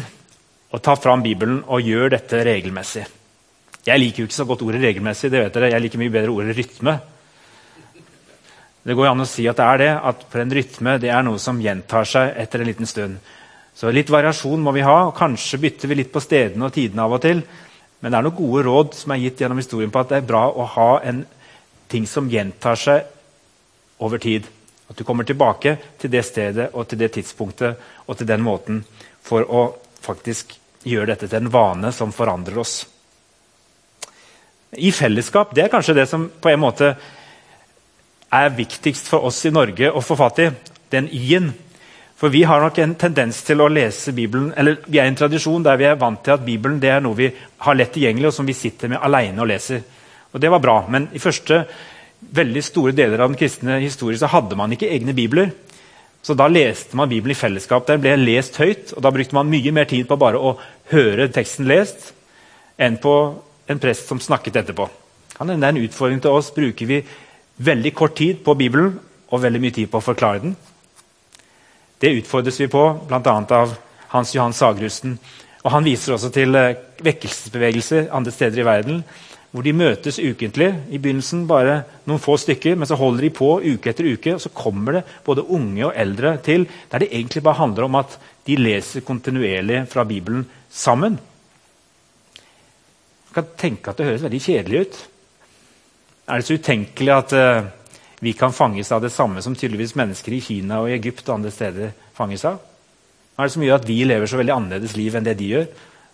og 0.70 0.82
tar 0.82 0.96
fram 0.96 1.22
Bibelen 1.22 1.64
og 1.66 1.82
gjør 1.82 2.08
dette 2.08 2.44
regelmessig. 2.44 3.06
Jeg 3.86 4.00
liker 4.00 4.18
jo 4.22 4.28
ikke 4.28 4.34
så 4.34 4.44
godt 4.44 4.62
ordet 4.62 4.80
'regelmessig'. 4.80 5.30
det 5.30 5.44
vet 5.44 5.54
dere. 5.54 5.70
Jeg 5.70 5.80
liker 5.80 5.98
mye 5.98 6.10
bedre 6.10 6.28
ordet 6.28 6.56
'rytme'. 6.56 7.00
Det 8.84 8.96
går 8.96 9.06
an 9.06 9.20
å 9.20 9.26
si 9.28 9.46
at 9.46 9.56
det 9.56 9.64
er 9.64 9.76
det, 9.76 10.00
at 10.04 10.24
for 10.30 10.40
en 10.40 10.50
rytme 10.50 10.98
det 10.98 11.10
er 11.10 11.22
noe 11.22 11.38
som 11.38 11.60
gjentar 11.60 12.04
seg 12.04 12.32
etter 12.36 12.60
en 12.60 12.66
liten 12.66 12.86
stund. 12.86 13.18
Så 13.80 13.88
litt 13.96 14.10
variasjon 14.12 14.60
må 14.60 14.74
vi 14.76 14.84
ha. 14.84 15.06
og 15.08 15.16
Kanskje 15.16 15.60
bytter 15.62 15.88
vi 15.88 15.96
litt 16.02 16.12
på 16.12 16.20
stedene 16.20 16.66
og 16.66 16.74
tidene 16.74 17.06
av 17.06 17.14
og 17.16 17.22
til. 17.24 17.38
Men 18.00 18.12
det 18.12 18.18
er 18.18 18.26
noen 18.26 18.36
gode 18.36 18.64
råd 18.66 18.96
som 18.98 19.14
er 19.14 19.22
gitt 19.22 19.40
gjennom 19.40 19.60
historien 19.60 19.92
på 19.92 20.02
at 20.02 20.10
det 20.12 20.18
er 20.18 20.26
bra 20.28 20.42
å 20.52 20.66
ha 20.74 20.90
en 21.08 21.22
ting 21.88 22.04
som 22.08 22.28
gjentar 22.28 22.76
seg 22.76 23.08
over 24.04 24.20
tid. 24.20 24.44
At 24.90 25.00
du 25.00 25.04
kommer 25.08 25.24
tilbake 25.24 25.78
til 26.00 26.12
det 26.12 26.26
stedet 26.28 26.68
og 26.74 26.90
til 26.90 27.00
det 27.00 27.12
tidspunktet 27.16 27.80
og 28.04 28.18
til 28.18 28.28
den 28.28 28.44
måten 28.44 28.82
for 29.24 29.48
å 29.48 29.64
faktisk 30.04 30.52
gjøre 30.84 31.14
dette 31.14 31.30
til 31.30 31.40
en 31.40 31.52
vane 31.52 31.92
som 31.96 32.12
forandrer 32.12 32.60
oss. 32.60 32.82
I 34.76 34.92
fellesskap 34.92 35.56
det 35.56 35.64
er 35.64 35.72
kanskje 35.72 35.96
det 35.96 36.06
som 36.10 36.28
på 36.28 36.52
en 36.52 36.62
måte 36.62 36.92
er 38.30 38.54
viktigst 38.60 39.08
for 39.08 39.24
oss 39.26 39.40
i 39.48 39.56
Norge 39.56 39.88
å 39.88 40.04
få 40.04 40.20
fatt 40.20 40.44
i. 40.44 40.50
Den 40.92 41.08
i-en 41.16 41.50
for 42.20 42.28
vi 42.28 42.42
har 42.44 42.60
nok 42.60 42.78
en 42.82 42.94
tendens 43.00 43.38
til 43.46 43.62
å 43.64 43.70
lese 43.72 44.12
Bibelen 44.12 44.50
eller 44.60 44.82
Vi 44.84 44.98
er 45.00 45.08
i 45.08 45.12
en 45.12 45.16
tradisjon 45.16 45.62
der 45.64 45.78
vi 45.80 45.86
er 45.88 45.96
vant 45.96 46.20
til 46.24 46.34
at 46.34 46.44
Bibelen 46.44 46.76
det 46.80 46.90
er 46.92 47.00
noe 47.00 47.16
vi 47.16 47.30
har 47.64 47.78
lett 47.78 47.94
tilgjengelig, 47.94 48.28
og 48.28 48.34
som 48.36 48.46
vi 48.46 48.56
sitter 48.56 48.92
med 48.92 49.00
alene 49.00 49.40
og 49.40 49.48
leser. 49.48 49.80
Og 50.32 50.40
Det 50.40 50.50
var 50.50 50.60
bra, 50.60 50.84
men 50.88 51.08
i 51.16 51.18
første 51.18 51.64
veldig 52.20 52.62
store 52.62 52.92
deler 52.92 53.22
av 53.22 53.32
den 53.32 53.40
kristne 53.40 53.80
historie 53.80 54.20
så 54.20 54.28
hadde 54.28 54.56
man 54.56 54.72
ikke 54.72 54.90
egne 54.92 55.16
bibler. 55.16 55.50
Så 56.22 56.36
da 56.36 56.46
leste 56.52 56.96
man 56.96 57.08
Bibelen 57.08 57.32
i 57.32 57.40
fellesskap. 57.40 57.86
Den 57.88 58.02
ble 58.04 58.12
lest 58.20 58.60
høyt, 58.60 58.92
og 58.92 59.00
da 59.02 59.10
brukte 59.10 59.34
man 59.34 59.48
mye 59.48 59.72
mer 59.72 59.88
tid 59.88 60.04
på 60.06 60.20
bare 60.20 60.36
å 60.36 60.58
høre 60.92 61.30
teksten 61.32 61.64
lest 61.70 62.12
enn 62.76 63.00
på 63.00 63.14
en 63.70 63.80
prest 63.80 64.08
som 64.08 64.20
snakket 64.20 64.60
etterpå. 64.60 64.90
Det 65.40 65.56
er 65.56 65.70
en 65.70 65.80
utfordring 65.80 66.20
til 66.20 66.36
oss. 66.36 66.52
Bruker 66.52 66.86
vi 66.86 67.00
veldig 67.56 67.94
kort 67.96 68.18
tid 68.20 68.44
på 68.44 68.54
Bibelen 68.60 68.98
og 69.30 69.40
veldig 69.40 69.60
mye 69.62 69.76
tid 69.80 69.88
på 69.88 70.00
å 70.00 70.04
forklare 70.04 70.44
den? 70.44 70.58
Det 72.00 72.14
utfordres 72.16 72.60
vi 72.60 72.68
på, 72.72 72.84
bl.a. 73.08 73.34
av 73.56 73.74
Hans 74.14 74.34
Johan 74.34 74.56
Sagrusten. 74.56 75.18
Og 75.62 75.70
Han 75.74 75.84
viser 75.84 76.16
også 76.16 76.30
til 76.32 76.56
eh, 76.56 76.78
vekkelsesbevegelser 77.04 78.08
andre 78.16 78.32
steder 78.32 78.62
i 78.62 78.68
verden 78.68 79.02
hvor 79.50 79.66
de 79.66 79.72
møtes 79.74 80.20
ukentlig. 80.22 80.68
I 80.94 80.98
begynnelsen 81.02 81.42
bare 81.50 81.80
noen 82.06 82.22
få 82.22 82.36
stykker, 82.38 82.76
men 82.78 82.86
så 82.86 82.98
holder 82.98 83.26
de 83.26 83.32
på 83.34 83.48
uke 83.64 83.90
etter 83.90 84.06
uke. 84.12 84.36
og 84.36 84.42
Så 84.42 84.52
kommer 84.54 85.00
det 85.00 85.06
både 85.26 85.42
unge 85.42 85.88
og 85.88 85.96
eldre 85.98 86.36
til, 86.46 86.68
der 86.90 87.02
det 87.02 87.10
egentlig 87.10 87.42
bare 87.42 87.58
handler 87.58 87.88
om 87.88 87.98
at 87.98 88.14
de 88.46 88.58
leser 88.58 89.04
kontinuerlig 89.06 89.82
fra 89.90 90.04
Bibelen 90.06 90.46
sammen. 90.70 91.18
Man 93.30 93.34
kan 93.34 93.50
tenke 93.58 93.90
at 93.90 93.98
det 93.98 94.06
høres 94.06 94.22
veldig 94.26 94.42
kjedelig 94.42 94.80
ut. 94.86 95.02
Er 96.30 96.38
det 96.38 96.46
så 96.46 96.54
utenkelig 96.54 97.14
at 97.14 97.34
uh, 97.34 97.68
vi 98.20 98.32
kan 98.36 98.52
fanges 98.52 98.92
av 98.92 99.00
det 99.00 99.12
samme 99.14 99.42
som 99.42 99.54
tydeligvis 99.56 99.96
mennesker 99.96 100.34
i 100.36 100.42
Kina 100.44 100.82
og 100.82 100.90
i 100.90 100.96
Egypt 100.98 101.24
og 101.28 101.38
andre 101.38 101.52
steder 101.54 101.94
fanges 102.16 102.44
av? 102.44 102.58
Er 103.38 103.48
det 103.48 103.54
som 103.54 103.62
gjør 103.64 103.78
at 103.80 103.86
vi 103.88 104.02
lever 104.04 104.28
så 104.28 104.36
veldig 104.36 104.52
annerledes 104.52 104.96
liv 104.98 105.14
enn 105.16 105.24
det 105.24 105.38
de 105.38 105.48
gjør? 105.54 105.70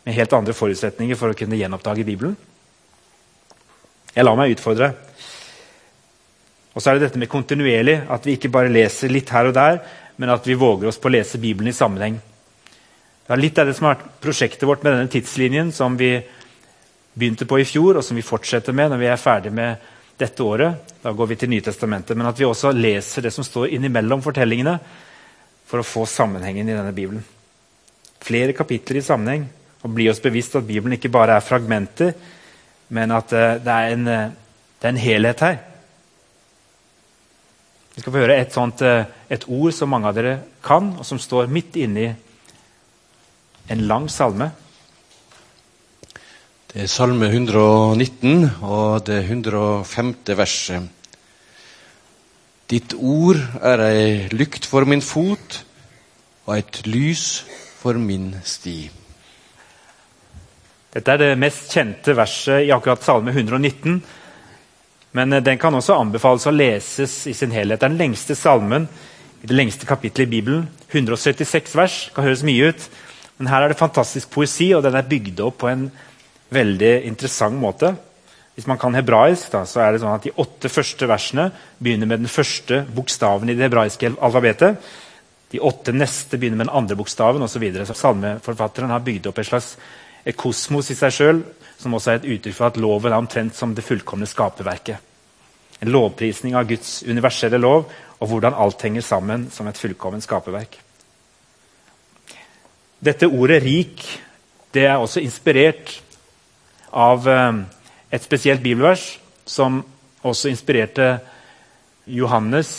Med 0.07 0.15
helt 0.15 0.37
andre 0.39 0.55
forutsetninger 0.55 1.19
for 1.19 1.35
å 1.35 1.39
kunne 1.39 1.59
gjenoppdage 1.59 2.07
Bibelen? 2.07 2.37
Jeg 4.15 4.25
lar 4.25 4.39
meg 4.39 4.55
utfordre. 4.55 4.93
Og 6.77 6.79
så 6.79 6.93
er 6.93 6.97
det 6.97 7.09
dette 7.09 7.19
med 7.19 7.33
kontinuerlig, 7.33 7.99
at 8.07 8.29
vi 8.29 8.37
ikke 8.37 8.53
bare 8.55 8.71
leser 8.71 9.11
litt 9.11 9.33
her 9.35 9.51
og 9.51 9.57
der, 9.57 9.81
men 10.17 10.31
at 10.31 10.47
vi 10.47 10.55
våger 10.55 10.89
oss 10.89 11.01
på 11.03 11.11
å 11.11 11.15
lese 11.17 11.41
Bibelen 11.43 11.73
i 11.73 11.77
sammenheng. 11.77 12.21
Det 13.27 13.35
er 13.35 13.43
litt 13.43 13.59
av 13.59 13.67
det 13.67 13.75
som 13.75 13.89
har 13.89 13.97
vært 13.97 14.21
prosjektet 14.23 14.69
vårt 14.69 14.85
med 14.87 14.95
denne 14.95 15.11
tidslinjen 15.11 15.75
som 15.75 15.97
vi 15.99 16.15
begynte 17.17 17.49
på 17.49 17.59
i 17.59 17.67
fjor, 17.67 17.99
og 17.99 18.07
som 18.07 18.15
vi 18.15 18.25
fortsetter 18.25 18.77
med 18.77 18.93
når 18.93 19.03
vi 19.03 19.11
er 19.11 19.21
ferdig 19.21 19.53
med 19.57 19.83
dette 20.19 20.43
året. 20.43 20.95
Da 21.03 21.13
går 21.13 21.27
vi 21.33 21.39
til 21.41 21.51
Nytestamentet. 21.53 22.17
Men 22.17 22.31
at 22.31 22.39
vi 22.41 22.49
også 22.49 22.73
leser 22.75 23.27
det 23.27 23.35
som 23.35 23.45
står 23.45 23.75
innimellom 23.77 24.25
fortellingene, 24.25 24.79
for 25.67 25.83
å 25.83 25.87
få 25.87 26.05
sammenhengen 26.07 26.69
i 26.69 26.75
denne 26.77 26.95
Bibelen. 26.95 27.25
Flere 28.23 28.55
kapitler 28.57 29.01
i 29.01 29.07
sammenheng, 29.07 29.47
og 29.83 29.95
bli 29.95 30.09
oss 30.11 30.23
bevisst 30.23 30.55
at 30.59 30.67
Bibelen 30.67 30.97
ikke 30.97 31.13
bare 31.13 31.37
er 31.37 31.45
fragmenter, 31.45 32.13
men 32.95 33.15
at 33.15 33.33
eh, 33.35 33.57
det 33.63 33.73
er 33.73 33.95
en, 33.95 34.07
eh, 34.11 34.29
det 34.79 34.87
er 34.87 34.95
en 34.95 35.03
helhet 35.03 35.43
her. 35.43 35.57
Vi 37.97 38.03
skal 38.03 38.13
få 38.13 38.23
høre 38.23 38.37
et, 38.39 38.55
sånt, 38.55 38.83
eh, 38.87 39.09
et 39.33 39.47
ord 39.51 39.75
som 39.75 39.91
mange 39.91 40.11
av 40.11 40.15
dere 40.15 40.37
kan, 40.63 40.93
og 41.01 41.07
som 41.09 41.19
står 41.23 41.51
midt 41.51 41.79
inni 41.83 42.07
en 43.73 43.85
lang 43.91 44.07
salme. 44.13 44.53
Er 46.77 46.91
Salme 46.93 47.31
119, 47.31 48.51
og 48.61 49.07
det 49.07 49.23
105. 49.25 50.11
verset. 50.37 50.83
Ditt 52.69 52.93
ord 52.93 53.39
er 53.65 53.81
ei 53.81 54.09
lykt 54.29 54.67
for 54.69 54.85
min 54.85 55.01
fot 55.01 55.63
og 56.45 56.59
et 56.59 56.83
lys 56.85 57.47
for 57.81 57.97
min 57.97 58.35
sti. 58.45 58.75
Dette 60.93 61.15
er 61.15 61.23
det 61.23 61.39
mest 61.41 61.73
kjente 61.73 62.13
verset 62.13 62.67
i 62.67 62.75
akkurat 62.77 63.09
Salme 63.09 63.33
119. 63.33 63.97
Men 65.17 65.33
eh, 65.33 65.41
den 65.41 65.57
kan 65.57 65.75
også 65.81 65.97
anbefales 65.97 66.45
å 66.45 66.53
leses 66.53 67.23
i 67.25 67.33
sin 67.33 67.57
helhet. 67.57 67.81
Det 67.81 67.87
er 67.89 67.95
den 67.95 68.03
lengste 68.03 68.37
salmen 68.37 68.85
i 69.41 69.49
det 69.49 69.57
lengste 69.57 69.89
kapittelet 69.89 70.29
i 70.29 70.35
Bibelen. 70.35 70.69
176 70.93 71.73
vers. 71.81 71.97
kan 72.13 72.29
høres 72.29 72.45
mye 72.45 72.69
ut. 72.69 72.91
Men 73.39 73.49
her 73.49 73.65
er 73.65 73.73
det 73.73 73.81
fantastisk 73.81 74.29
poesi, 74.37 74.75
og 74.77 74.85
den 74.85 75.01
er 75.01 75.09
bygd 75.09 75.41
opp 75.41 75.63
på 75.65 75.73
en 75.73 75.89
veldig 76.53 76.93
interessant 77.09 77.59
måte. 77.59 77.95
Hvis 78.57 78.69
man 78.71 78.79
kan 78.81 78.95
hebraisk, 78.97 79.51
da, 79.53 79.65
så 79.69 79.83
er 79.85 79.93
det 79.93 80.01
sånn 80.01 80.15
at 80.15 80.25
de 80.25 80.35
åtte 80.41 80.71
første 80.73 81.09
versene 81.11 81.51
begynner 81.79 82.09
med 82.09 82.25
den 82.25 82.33
første 82.33 82.85
bokstaven 82.97 83.51
i 83.53 83.57
det 83.57 83.67
hebraiske 83.67 84.15
alfabetet. 84.17 84.81
De 85.53 85.61
åtte 85.61 85.93
neste 85.95 86.39
begynner 86.41 86.63
med 86.63 86.69
den 86.69 86.77
andre 86.79 86.97
bokstaven 86.97 87.45
osv. 87.45 87.67
Salmeforfatteren 87.93 88.95
har 88.95 89.05
bygd 89.05 89.29
opp 89.31 89.43
et 89.43 89.51
slags 89.51 89.75
et 90.27 90.35
kosmos 90.35 90.89
i 90.91 90.97
seg 90.99 91.13
sjøl, 91.15 91.43
som 91.79 91.95
også 91.95 92.11
er 92.11 92.19
et 92.19 92.31
uttrykk 92.35 92.57
for 92.57 92.71
at 92.71 92.81
loven 92.83 93.13
er 93.13 93.21
omtrent 93.21 93.55
som 93.55 93.75
det 93.77 93.85
fullkomne 93.87 94.27
skaperverket. 94.27 95.13
En 95.85 95.93
lovprisning 95.93 96.57
av 96.57 96.67
Guds 96.67 97.03
universelle 97.07 97.61
lov 97.61 97.85
og 98.17 98.31
hvordan 98.31 98.57
alt 98.57 98.83
henger 98.83 99.05
sammen 99.05 99.47
som 99.53 99.69
et 99.69 99.79
fullkomment 99.79 100.25
skaperverk. 100.25 100.79
Dette 102.99 103.29
ordet 103.29 103.63
'rik' 103.63 104.07
det 104.75 104.87
er 104.87 104.97
også 104.97 105.21
inspirert 105.21 106.03
av 106.97 107.29
eh, 107.29 107.63
et 108.11 108.25
spesielt 108.25 108.63
bibelvers 108.65 109.19
som 109.47 109.83
også 110.27 110.51
inspirerte 110.51 111.17
Johannes 112.07 112.71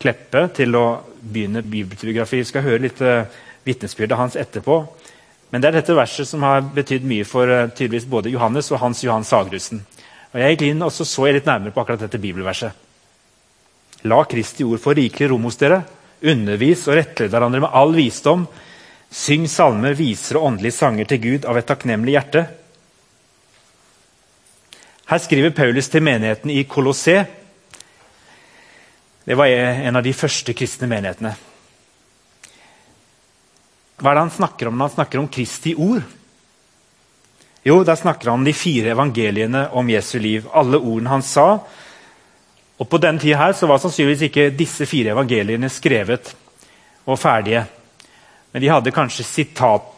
Kleppe 0.00 0.48
til 0.52 0.74
å 0.76 0.84
begynne 1.16 1.62
bibelbiografi. 1.64 2.42
Vi 2.42 2.48
skal 2.48 2.64
høre 2.66 2.82
litt 2.84 2.98
uh, 3.00 3.24
vitnesbyrdet 3.64 4.18
hans 4.18 4.34
etterpå. 4.36 4.74
Men 5.48 5.62
det 5.62 5.70
er 5.70 5.78
dette 5.78 5.96
verset 5.96 6.28
som 6.28 6.44
har 6.44 6.60
betydd 6.74 7.06
mye 7.08 7.24
for 7.24 7.48
uh, 7.48 7.70
tydeligvis 7.72 8.10
både 8.12 8.32
Johannes 8.34 8.68
og 8.74 8.82
Hans 8.82 9.00
Johan 9.04 9.24
Sagrussen. 9.24 9.80
Og 10.34 10.40
Jeg 10.42 10.56
gikk 10.56 10.66
inn 10.66 10.84
og 10.84 10.92
så, 10.92 11.06
så 11.08 11.24
jeg 11.24 11.38
litt 11.38 11.48
nærmere 11.48 11.72
på 11.72 11.80
akkurat 11.80 12.04
dette 12.04 12.20
bibelverset. 12.20 12.82
La 14.04 14.18
Kristi 14.28 14.66
ord 14.66 14.82
få 14.82 14.92
rikelig 14.98 15.30
rom 15.32 15.48
hos 15.48 15.56
dere. 15.62 15.80
Undervis 16.20 16.84
og 16.90 16.98
rettled 16.98 17.32
hverandre 17.32 17.62
med 17.64 17.72
all 17.80 17.96
visdom. 17.96 18.44
Syng 19.08 19.48
salmer, 19.48 19.96
viser 19.96 20.36
og 20.36 20.50
åndelige 20.50 20.76
sanger 20.76 21.08
til 21.08 21.22
Gud 21.22 21.48
av 21.48 21.56
et 21.56 21.70
takknemlig 21.70 22.18
hjerte. 22.18 22.44
Her 25.04 25.20
skriver 25.20 25.50
Paulus 25.52 25.88
til 25.92 26.02
menigheten 26.02 26.50
i 26.50 26.62
Kolossé. 26.64 27.24
Det 29.24 29.36
var 29.36 29.46
en 29.52 29.96
av 29.96 30.04
de 30.04 30.12
første 30.16 30.54
kristne 30.56 30.88
menighetene. 30.88 31.34
Hva 34.00 34.10
er 34.10 34.16
det 34.16 34.24
han 34.24 34.32
snakker 34.32 34.68
om 34.68 34.78
når 34.78 34.88
han 34.88 34.94
snakker 34.96 35.20
om 35.20 35.28
Kristi 35.28 35.74
ord? 35.76 36.02
Jo, 37.64 37.78
der 37.84 38.00
snakker 38.00 38.30
han 38.30 38.40
om 38.40 38.48
de 38.48 38.56
fire 38.56 38.92
evangeliene 38.92 39.66
om 39.76 39.92
Jesu 39.92 40.18
liv. 40.18 40.48
Alle 40.52 40.80
ordene 40.80 41.12
han 41.12 41.24
sa. 41.24 41.46
Og 42.80 42.88
På 42.88 43.00
denne 43.00 43.20
tida 43.20 43.38
her 43.38 43.52
så 43.56 43.68
var 43.68 43.80
sannsynligvis 43.80 44.26
ikke 44.28 44.50
disse 44.56 44.88
fire 44.88 45.12
evangeliene 45.12 45.68
skrevet 45.72 46.32
og 47.04 47.20
ferdige. 47.20 47.64
Men 48.52 48.64
de 48.64 48.72
hadde 48.72 48.92
kanskje 48.92 49.24
sitat 49.24 49.93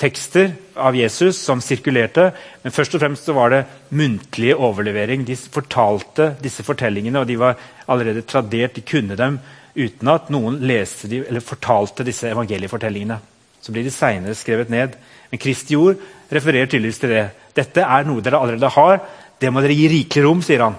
tekster 0.00 0.52
av 0.74 0.96
Jesus 0.96 1.38
som 1.38 1.62
sirkulerte. 1.62 2.30
Men 2.62 2.74
først 2.74 2.96
og 2.96 3.02
fremst 3.02 3.28
var 3.34 3.52
det 3.52 3.64
muntlige 3.94 4.56
overlevering. 4.56 5.24
De 5.26 5.36
fortalte 5.36 6.32
disse 6.42 6.64
fortellingene, 6.66 7.20
og 7.22 7.28
de 7.30 7.38
var 7.40 7.58
allerede 7.86 8.24
tradert. 8.26 8.76
De 8.76 8.86
kunne 8.86 9.18
dem 9.18 9.38
uten 9.74 10.10
at 10.10 10.30
noen 10.30 10.60
leste 10.66 11.10
de, 11.10 11.22
eller 11.26 11.44
fortalte 11.44 12.06
disse 12.06 12.30
evangeliefortellingene. 12.30 13.18
Så 13.62 13.72
blir 13.72 13.86
de 13.86 13.94
seinere 13.94 14.36
skrevet 14.38 14.70
ned. 14.72 14.96
Men 15.30 15.40
Kristi 15.40 15.76
ord 15.78 16.00
refererer 16.30 16.68
tydeligvis 16.68 17.00
til 17.02 17.14
det. 17.14 17.28
Dette 17.56 17.84
er 17.86 18.06
noe 18.06 18.22
dere 18.22 18.40
allerede 18.42 18.72
har. 18.76 18.98
Det 19.40 19.50
må 19.52 19.62
dere 19.64 19.76
gi 19.76 19.88
rikelig 19.90 20.26
rom, 20.26 20.42
sier 20.44 20.66
han. 20.66 20.76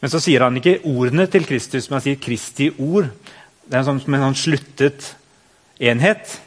Men 0.00 0.12
så 0.12 0.20
sier 0.22 0.46
han 0.46 0.56
ikke 0.56 0.80
ordene 0.88 1.26
til 1.28 1.44
Kristus, 1.44 1.88
men 1.88 1.98
han 1.98 2.06
sier 2.06 2.22
Kristi 2.22 2.70
ord. 2.80 3.10
Det 3.68 3.76
er 3.76 3.84
sånn, 3.86 4.00
en 4.00 4.24
sånn 4.30 4.38
sluttet 4.38 5.10
enhet. 5.78 6.38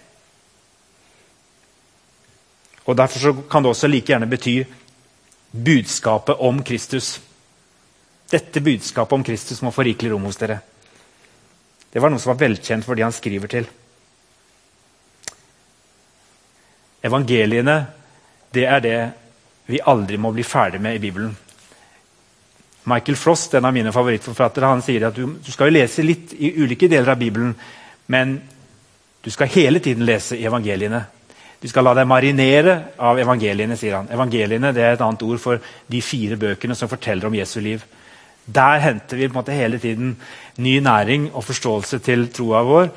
Og 2.85 2.97
Derfor 2.97 3.43
kan 3.49 3.63
det 3.63 3.69
også 3.71 3.87
like 3.87 4.11
gjerne 4.11 4.27
bety 4.29 4.63
budskapet 5.51 6.35
om 6.39 6.63
Kristus. 6.63 7.21
Dette 8.31 8.61
budskapet 8.61 9.13
om 9.13 9.23
Kristus 9.23 9.61
må 9.61 9.71
få 9.71 9.85
rikelig 9.87 10.11
rom 10.11 10.25
hos 10.27 10.39
dere. 10.41 10.59
Det 11.93 12.01
var 12.01 12.09
noe 12.09 12.19
som 12.19 12.33
var 12.33 12.41
velkjent 12.41 12.85
for 12.85 12.97
de 12.97 13.05
han 13.05 13.13
skriver 13.13 13.51
til. 13.51 13.67
Evangeliene 17.03 17.77
det 18.53 18.65
er 18.69 18.81
det 18.83 18.97
vi 19.65 19.79
aldri 19.79 20.17
må 20.17 20.31
bli 20.33 20.43
ferdig 20.43 20.81
med 20.81 20.95
i 20.97 21.01
Bibelen. 21.01 21.31
Michael 22.83 23.15
Frost, 23.15 23.53
en 23.53 23.65
av 23.65 23.73
mine 23.73 23.93
favorittforfattere, 23.95 24.67
han 24.67 24.81
sier 24.83 25.07
at 25.07 25.15
du, 25.15 25.37
du 25.39 25.51
skal 25.51 25.69
jo 25.69 25.77
lese 25.77 26.03
litt 26.03 26.33
i 26.35 26.51
ulike 26.59 26.89
deler 26.91 27.13
av 27.13 27.21
Bibelen, 27.21 27.53
men 28.11 28.35
du 29.23 29.29
skal 29.31 29.51
hele 29.53 29.79
tiden 29.79 30.03
lese 30.05 30.35
i 30.35 30.43
evangeliene. 30.45 31.05
Du 31.63 31.69
skal 31.71 31.85
la 31.87 31.93
deg 31.95 32.07
marinere 32.11 32.73
av 32.99 33.15
evangeliene, 33.23 33.77
sier 33.79 33.95
han. 33.95 34.09
Evangeliene 34.11 34.73
er 34.73 34.97
et 34.97 35.03
annet 35.05 35.21
ord 35.23 35.39
for 35.39 35.61
de 35.87 36.01
fire 36.03 36.35
bøkene 36.35 36.75
som 36.75 36.89
forteller 36.91 37.29
om 37.29 37.37
Jesu 37.37 37.61
liv. 37.63 37.85
Der 38.43 38.81
henter 38.83 39.15
vi 39.15 39.29
på 39.29 39.31
en 39.31 39.37
måte 39.37 39.55
hele 39.55 39.79
tiden 39.79 40.17
ny 40.59 40.73
næring 40.83 41.29
og 41.31 41.45
forståelse 41.47 42.01
til 42.03 42.27
troa 42.35 42.65
vår. 42.67 42.91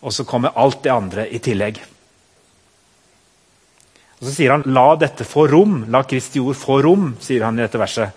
Og 0.00 0.16
så 0.16 0.24
kommer 0.24 0.56
alt 0.56 0.80
det 0.86 0.94
andre 0.94 1.28
i 1.28 1.42
tillegg. 1.44 1.82
Og 4.16 4.24
Så 4.24 4.32
sier 4.32 4.50
han 4.52 4.64
'la 4.64 4.96
dette 4.96 5.24
få 5.24 5.46
rom'. 5.46 5.84
La 5.90 6.02
Kristi 6.02 6.40
ord 6.40 6.56
få 6.56 6.80
rom, 6.80 7.16
sier 7.20 7.44
han 7.44 7.58
i 7.58 7.62
dette 7.62 7.78
verset. 7.78 8.10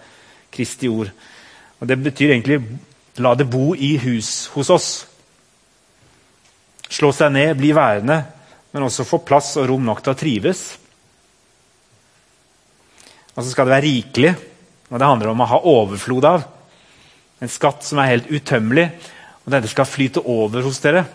Kristi 0.51 0.87
ord. 0.87 1.11
Og 1.81 1.87
Det 1.87 2.03
betyr 2.03 2.31
egentlig 2.31 2.63
'la 3.17 3.35
det 3.35 3.49
bo 3.49 3.75
i 3.75 3.97
hus 3.97 4.47
hos 4.55 4.69
oss'. 4.69 5.05
Slå 6.89 7.11
seg 7.11 7.31
ned, 7.31 7.55
bli 7.57 7.75
værende 7.75 8.38
men 8.71 8.85
også 8.85 9.07
få 9.07 9.21
plass 9.25 9.55
og 9.57 9.69
rom 9.71 9.85
nok 9.85 10.03
til 10.03 10.13
å 10.13 10.19
trives. 10.19 10.63
Og 13.35 13.41
så 13.41 13.49
skal 13.51 13.67
det 13.67 13.75
være 13.75 13.87
rikelig, 13.87 14.33
og 14.89 14.99
det 14.99 15.09
handler 15.09 15.31
om 15.31 15.41
å 15.41 15.49
ha 15.49 15.61
overflod 15.71 16.27
av. 16.27 16.45
En 17.39 17.51
skatt 17.51 17.85
som 17.87 18.01
er 18.01 18.13
helt 18.13 18.29
utømmelig, 18.29 18.89
og 19.45 19.53
dette 19.53 19.71
skal 19.71 19.87
flyte 19.87 20.23
over 20.27 20.65
hos 20.65 20.81
dere. 20.83 21.05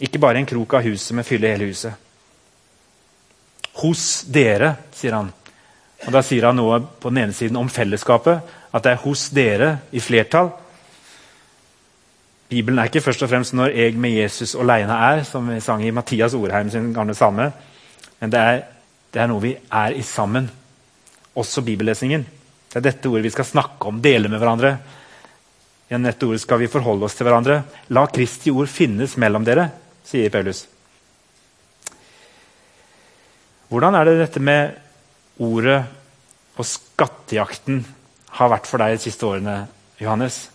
Ikke 0.00 0.20
bare 0.20 0.40
en 0.40 0.48
krok 0.48 0.74
av 0.78 0.86
huset, 0.88 1.12
men 1.16 1.28
fylle 1.28 1.52
hele 1.52 1.68
huset. 1.70 1.92
Hos 3.80 4.24
dere, 4.28 4.74
sier 4.96 5.14
han. 5.16 5.30
Og 6.00 6.12
Da 6.12 6.22
sier 6.24 6.48
han 6.48 6.56
noe 6.56 6.80
på 6.80 7.12
den 7.12 7.26
ene 7.26 7.36
siden 7.36 7.58
om 7.60 7.68
fellesskapet, 7.68 8.40
at 8.72 8.84
det 8.84 8.92
er 8.94 9.02
hos 9.04 9.28
dere 9.36 9.70
i 9.92 10.00
flertall. 10.00 10.50
Bibelen 12.50 12.80
er 12.82 12.88
ikke 12.90 13.04
først 13.04 13.22
og 13.22 13.30
fremst 13.30 13.54
når 13.54 13.76
jeg 13.76 13.94
med 13.94 14.16
Jesus 14.16 14.56
aleine 14.58 14.96
er, 15.06 15.22
som 15.24 15.46
vi 15.46 15.60
sang 15.62 15.84
i 15.86 15.92
Mathias 15.94 16.34
Orheim 16.34 16.70
sin 16.72 16.90
gamle 16.94 17.14
salme. 17.14 17.46
Men 18.18 18.32
det 18.32 18.40
er, 18.40 18.64
det 19.14 19.22
er, 19.22 19.30
noe 19.30 19.44
vi 19.44 19.52
er 19.54 19.94
i 19.94 20.02
sammen. 20.02 20.48
Også 21.38 21.62
bibellesningen. 21.62 22.26
Det 22.66 22.80
er 22.80 22.88
dette 22.88 23.06
ordet 23.06 23.28
vi 23.28 23.32
skal 23.36 23.46
snakke 23.46 23.86
om, 23.86 24.02
dele 24.02 24.28
med 24.28 24.42
hverandre. 24.42 24.74
Gjennom 25.86 26.10
dette 26.10 26.26
ordet 26.26 26.42
skal 26.42 26.62
vi 26.64 26.72
forholde 26.74 27.06
oss 27.06 27.14
til 27.18 27.30
hverandre. 27.30 27.62
La 27.94 28.06
Kristi 28.10 28.50
ord 28.50 28.70
finnes 28.70 29.14
mellom 29.18 29.46
dere, 29.46 29.70
sier 30.06 30.34
Paulus. 30.34 30.66
Hvordan 33.70 33.94
er 33.94 34.10
det 34.10 34.20
dette 34.24 34.42
med 34.42 34.74
ordet 35.38 35.84
og 36.58 36.66
skattejakten 36.66 37.84
har 38.40 38.50
vært 38.50 38.66
for 38.66 38.82
deg 38.82 38.98
de 38.98 39.04
siste 39.06 39.26
årene, 39.26 39.60
Johannes? 40.02 40.48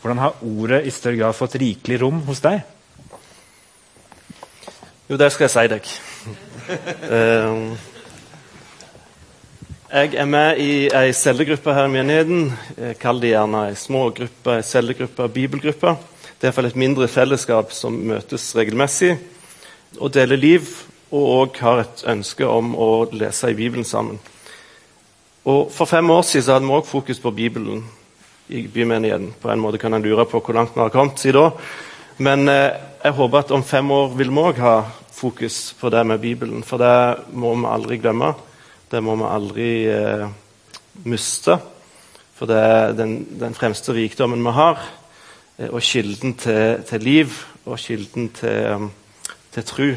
Hvordan 0.00 0.18
har 0.22 0.42
ordet 0.46 0.84
i 0.86 0.90
større 0.94 1.16
grad 1.18 1.34
fått 1.34 1.56
rikelig 1.58 2.00
rom 2.02 2.20
hos 2.28 2.42
deg? 2.44 2.60
Jo, 5.08 5.16
det 5.16 5.30
skal 5.32 5.48
jeg 5.48 5.54
si 5.54 5.64
deg. 5.72 5.88
uh, 7.08 7.72
jeg 9.88 10.14
er 10.20 10.28
med 10.28 10.58
i 10.60 10.70
ei 10.92 11.14
cellegruppe 11.16 11.72
her 11.72 11.88
i 11.88 11.92
menigheten. 11.96 12.52
Kaller 13.00 13.24
det 13.24 13.32
gjerne 13.32 13.64
ei 13.70 13.76
smågruppe, 13.80 14.58
ei 14.58 14.66
cellegruppe, 14.68 15.28
bibelgruppe. 15.32 15.94
Det 16.38 16.44
er 16.44 16.50
iallfall 16.52 16.68
et 16.68 16.76
mindre 16.78 17.08
fellesskap 17.08 17.72
som 17.74 17.96
møtes 18.10 18.50
regelmessig 18.54 19.14
og 19.96 20.12
deler 20.14 20.36
liv, 20.36 20.68
og 21.10 21.24
òg 21.38 21.62
har 21.64 21.80
et 21.82 22.04
ønske 22.12 22.46
om 22.46 22.74
å 22.76 23.08
lese 23.16 23.48
i 23.50 23.56
Bibelen 23.56 23.88
sammen. 23.88 24.20
Og 25.48 25.72
For 25.72 25.88
fem 25.88 26.10
år 26.10 26.22
siden 26.28 26.52
hadde 26.52 26.68
vi 26.68 26.76
òg 26.76 26.86
fokus 26.86 27.18
på 27.24 27.32
Bibelen 27.32 27.82
i 28.48 28.66
bymenigheten. 28.68 29.32
På 29.40 29.50
en 29.50 29.60
måte 29.60 29.78
kan 29.78 29.94
en 29.94 30.02
lure 30.02 30.24
på 30.28 30.40
hvor 30.40 30.56
langt 30.56 30.76
vi 30.76 30.80
har 30.80 30.92
kommet 30.94 31.20
siden 31.20 31.40
da. 31.40 31.50
Men 32.18 32.48
eh, 32.48 32.74
jeg 33.04 33.14
håper 33.14 33.38
at 33.38 33.54
om 33.54 33.62
fem 33.62 33.90
år 33.94 34.14
vil 34.18 34.32
vi 34.32 34.44
òg 34.50 34.60
ha 34.62 34.76
fokus 35.14 35.74
på 35.78 35.90
det 35.90 36.04
med 36.06 36.20
Bibelen. 36.20 36.62
For 36.66 36.80
det 36.80 37.30
må 37.32 37.54
vi 37.54 37.68
aldri 37.70 37.98
glemme. 38.02 38.32
Det 38.90 39.02
må 39.04 39.16
vi 39.20 39.28
aldri 39.28 39.70
eh, 39.92 40.28
miste. 41.04 41.58
For 42.38 42.50
det 42.50 42.58
er 42.58 42.94
den, 42.98 43.20
den 43.38 43.54
fremste 43.54 43.92
rikdommen 43.92 44.42
vi 44.44 44.54
har, 44.54 44.82
eh, 45.58 45.68
og 45.68 45.82
kilden 45.82 46.34
til, 46.38 46.84
til, 46.88 47.02
liv 47.02 47.34
og 47.66 47.78
kilden 47.82 48.30
til, 48.34 48.88
til 49.52 49.66
tru 49.66 49.90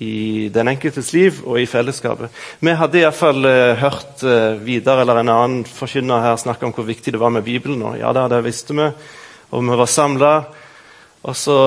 i 0.00 0.48
den 0.52 0.70
enkeltes 0.72 1.12
liv 1.12 1.42
og 1.44 1.60
i 1.60 1.66
fellesskapet. 1.68 2.32
Vi 2.60 2.74
hadde 2.78 3.02
iallfall 3.02 3.44
uh, 3.44 3.74
hørt 3.78 4.24
uh, 4.24 4.56
videre 4.64 5.04
eller 5.04 5.20
en 5.20 5.34
annen 5.34 5.68
forkynner 5.68 6.24
her 6.24 6.40
snakke 6.40 6.66
om 6.66 6.72
hvor 6.74 6.88
viktig 6.88 7.12
det 7.14 7.20
var 7.20 7.34
med 7.34 7.44
Bibelen. 7.46 7.82
Og 7.82 7.98
ja, 8.00 8.12
det, 8.16 8.24
det 8.32 8.42
visste 8.46 8.76
vi, 8.78 8.88
og 9.52 9.68
vi 9.68 9.78
var 9.82 9.90
samla. 9.90 10.32
Og 11.22 11.36
så 11.38 11.58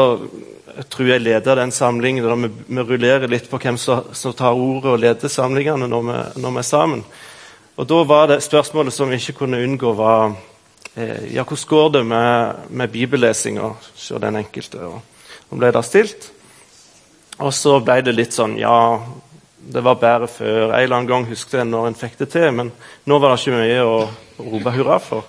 jeg 0.76 0.90
tror 0.92 1.08
jeg 1.08 1.24
leder 1.24 1.56
den 1.56 1.72
samlingen. 1.72 2.26
Vi, 2.26 2.50
vi, 2.68 2.84
rullerer 2.84 3.32
litt 3.32 3.48
på 3.50 3.60
hvem 3.62 3.78
som, 3.80 4.10
som 4.12 4.34
tar 4.36 4.58
ordet 4.60 4.92
og 4.92 5.00
leder 5.00 5.32
samlingene 5.32 5.88
når 5.88 6.04
vi, 6.04 6.18
når 6.44 6.52
vi, 6.52 6.60
er 6.60 6.68
sammen. 6.68 7.06
Og 7.76 7.88
Da 7.88 8.02
var 8.08 8.28
det 8.32 8.44
spørsmålet 8.44 8.94
som 8.94 9.10
vi 9.10 9.20
ikke 9.20 9.40
kunne 9.44 9.62
unngå, 9.64 9.94
var 9.96 10.36
eh, 10.96 11.32
ja, 11.36 11.44
hvordan 11.44 11.70
går 11.70 11.90
det 11.96 12.06
med, 12.06 12.56
med 12.70 12.92
bibellesinga 12.92 13.72
hos 13.76 14.12
den 14.22 14.36
enkelte. 14.36 14.84
Og 14.84 15.52
nå 15.52 15.60
ble 15.60 15.72
det 15.72 15.86
stilt. 15.88 16.32
Og 17.44 17.52
så 17.54 17.80
ble 17.84 18.00
det 18.06 18.16
litt 18.16 18.36
sånn 18.36 18.56
Ja, 18.60 19.02
det 19.66 19.82
var 19.84 19.98
bedre 20.00 20.28
før. 20.30 20.70
En 20.70 20.78
eller 20.78 20.96
annen 21.00 21.10
gang 21.10 21.26
husket 21.28 21.60
jeg 21.60 21.68
når 21.68 21.90
en 21.90 21.98
fikk 21.98 22.20
det 22.20 22.30
til, 22.36 22.52
men 22.54 22.70
nå 23.10 23.18
var 23.20 23.34
det 23.34 23.42
ikke 23.42 23.58
mye 23.58 23.82
å, 23.84 23.98
rope 24.46 24.74
hurra 24.76 25.00
for. 25.02 25.26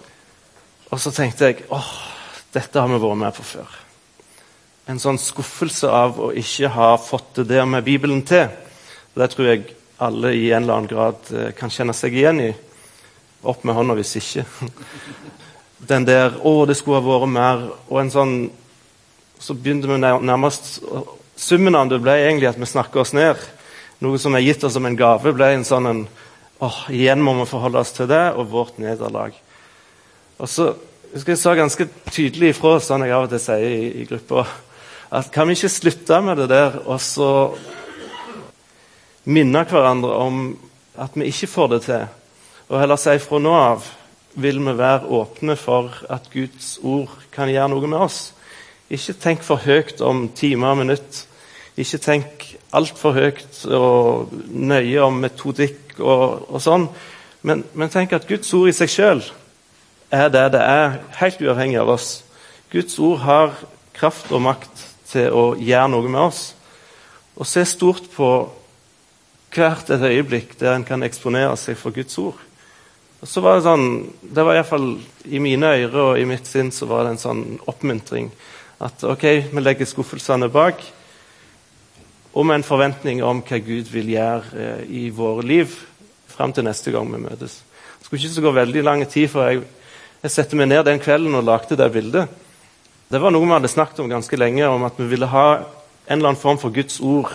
Og 0.93 1.01
så 1.03 1.13
tenkte 1.15 1.49
jeg 1.49 1.65
åh, 1.73 1.89
dette 2.55 2.79
har 2.79 2.91
vi 2.91 3.01
vært 3.01 3.21
med 3.23 3.35
på 3.37 3.47
før. 3.47 3.79
En 4.87 5.01
sånn 5.03 5.19
skuffelse 5.19 5.91
av 5.91 6.21
å 6.23 6.31
ikke 6.37 6.71
ha 6.77 6.93
fått 7.01 7.41
det 7.41 7.49
der 7.57 7.67
med 7.67 7.87
Bibelen 7.87 8.23
til. 8.29 8.53
Det 9.17 9.31
tror 9.33 9.51
jeg 9.51 9.65
alle 9.99 10.35
i 10.37 10.51
en 10.53 10.63
eller 10.67 10.77
annen 10.77 10.91
grad 10.91 11.33
eh, 11.33 11.51
kan 11.57 11.73
kjenne 11.73 11.97
seg 11.97 12.15
igjen 12.15 12.43
i. 12.45 12.51
Opp 13.49 13.65
med 13.65 13.75
hånda 13.75 13.97
hvis 13.99 14.19
ikke. 14.21 14.45
Den 15.91 16.07
der 16.07 16.37
'Å, 16.39 16.67
det 16.67 16.77
skulle 16.77 17.01
ha 17.01 17.05
vært 17.05 17.31
mer' 17.31 17.67
og 17.89 17.99
en 18.01 18.11
sånn 18.11 18.37
Så 19.39 19.53
begynte 19.53 19.85
vi 19.85 19.99
nærmest 20.01 20.81
Summen 21.37 21.77
av 21.77 21.91
det 21.91 22.01
ble 22.01 22.15
egentlig 22.17 22.49
at 22.49 22.59
vi 22.61 22.69
snakka 22.69 23.03
oss 23.03 23.13
ned. 23.17 23.41
Noe 24.01 24.19
som 24.21 24.35
er 24.37 24.45
gitt 24.45 24.65
oss 24.65 24.73
som 24.77 24.87
en 24.89 24.97
gave, 24.97 25.33
ble 25.37 25.51
en 25.53 25.65
sånn 25.69 25.89
en, 25.89 26.03
åh, 26.65 26.79
Igjen 26.93 27.21
må 27.25 27.35
vi 27.43 27.49
forholde 27.51 27.81
oss 27.81 27.93
til 27.97 28.09
det 28.09 28.23
og 28.37 28.49
vårt 28.53 28.79
nederlag. 28.81 29.37
Og 30.41 30.49
så 30.49 30.71
husker 31.13 31.35
jeg 31.35 31.41
sa 31.41 31.55
ganske 31.57 31.89
tydelig 32.09 32.55
ifra, 32.55 32.77
sånn 32.81 33.05
jeg 33.05 33.17
av 33.17 33.27
og 33.27 33.33
til 33.33 33.43
sier 33.43 33.69
i, 33.69 33.91
i 34.03 34.07
gruppa, 34.09 34.47
at 35.17 35.29
kan 35.33 35.49
vi 35.49 35.57
ikke 35.57 35.73
slutte 35.73 36.21
med 36.25 36.41
det 36.41 36.49
der 36.51 36.81
og 36.83 36.99
så 37.05 37.31
minne 39.29 39.65
hverandre 39.69 40.17
om 40.23 40.41
at 41.01 41.17
vi 41.17 41.29
ikke 41.31 41.51
får 41.51 41.71
det 41.73 41.83
til, 41.87 42.09
og 42.69 42.81
heller 42.81 43.01
si 43.01 43.17
fra 43.23 43.41
nå 43.43 43.53
av 43.57 43.87
vil 44.37 44.61
vi 44.61 44.75
være 44.77 45.09
åpne 45.17 45.57
for 45.61 45.93
at 46.13 46.29
Guds 46.33 46.77
ord 46.85 47.13
kan 47.33 47.49
gjøre 47.53 47.71
noe 47.73 47.89
med 47.89 48.03
oss. 48.09 48.19
Ikke 48.91 49.17
tenk 49.19 49.43
for 49.43 49.59
høyt 49.59 50.01
om 50.05 50.29
timer 50.37 50.75
og 50.75 50.81
minutt. 50.85 51.25
Ikke 51.77 51.99
tenk 51.99 52.45
altfor 52.77 53.17
høyt 53.17 53.65
og 53.75 54.33
nøye 54.47 55.01
om 55.03 55.19
metodikk 55.25 55.99
og, 55.99 56.47
og 56.49 56.63
sånn. 56.63 56.87
Men, 57.47 57.65
men, 57.75 57.91
tenk 57.91 58.15
at 58.15 58.29
Guds 58.29 58.53
ord 58.55 58.71
i 58.71 58.77
seg 58.77 58.91
sjøl 58.91 59.25
er 60.15 60.31
det 60.31 60.45
det 60.55 60.63
er, 60.63 61.01
helt 61.19 61.43
uavhengig 61.43 61.81
av 61.83 61.91
oss. 61.97 62.11
Guds 62.71 62.99
ord 63.03 63.21
har 63.27 63.57
kraft 63.97 64.31
og 64.35 64.45
makt 64.47 64.87
til 65.11 65.35
å 65.35 65.45
gjøre 65.59 65.91
noe 65.91 66.07
med 66.07 66.23
oss. 66.29 66.43
Og 67.37 67.47
se 67.49 67.65
stort 67.67 68.07
på 68.15 68.31
hvert 69.57 69.91
et 69.91 70.03
øyeblikk 70.05 70.57
der 70.61 70.77
en 70.77 70.87
kan 70.87 71.03
eksponere 71.03 71.57
seg 71.59 71.79
for 71.81 71.95
Guds 71.95 72.19
ord. 72.23 72.39
Og 73.23 73.29
så 73.29 73.41
var 73.41 73.57
Det 73.57 73.65
sånn, 73.65 73.87
det 74.21 74.45
var 74.45 74.59
iallfall 74.59 74.91
i 75.25 75.41
mine 75.41 75.73
ører 75.73 76.03
og 76.03 76.21
i 76.21 76.27
mitt 76.29 76.47
sinn 76.47 76.71
så 76.71 76.87
var 76.87 77.05
det 77.05 77.17
en 77.17 77.23
sånn 77.23 77.45
oppmuntring. 77.67 78.31
At 78.83 79.05
ok, 79.09 79.25
vi 79.53 79.63
legger 79.63 79.89
skuffelsene 79.89 80.51
bak, 80.53 80.83
og 82.37 82.45
med 82.45 82.59
en 82.59 82.67
forventning 82.67 83.23
om 83.25 83.41
hva 83.41 83.59
Gud 83.65 83.89
vil 83.89 84.11
gjøre 84.13 84.43
eh, 84.61 84.83
i 84.93 85.05
våre 85.15 85.45
liv 85.47 85.73
fram 86.29 86.53
til 86.53 86.67
neste 86.67 86.93
gang 86.93 87.09
vi 87.09 87.23
møtes. 87.23 87.63
Det 87.97 88.05
skulle 88.05 88.29
ikke 88.29 88.45
gå 88.45 88.53
veldig 88.59 88.83
lang 88.85 89.05
tid 89.09 89.31
før 89.33 89.49
jeg, 89.49 89.63
jeg 90.21 90.35
satte 90.35 90.59
meg 90.61 90.69
ned 90.69 90.85
den 90.85 91.01
kvelden 91.01 91.39
og 91.39 91.47
lagde 91.49 91.79
det 91.81 91.89
bildet. 91.95 92.29
Det 93.09 93.23
var 93.23 93.33
noe 93.33 93.47
vi 93.47 93.55
hadde 93.55 93.71
snakket 93.73 94.03
om 94.03 94.13
ganske 94.13 94.37
lenge, 94.37 94.69
om 94.69 94.85
at 94.85 95.01
vi 95.01 95.09
ville 95.09 95.31
ha 95.33 95.47
en 95.57 96.19
eller 96.19 96.33
annen 96.33 96.41
form 96.41 96.61
for 96.61 96.75
Guds 96.75 97.01
ord 97.01 97.33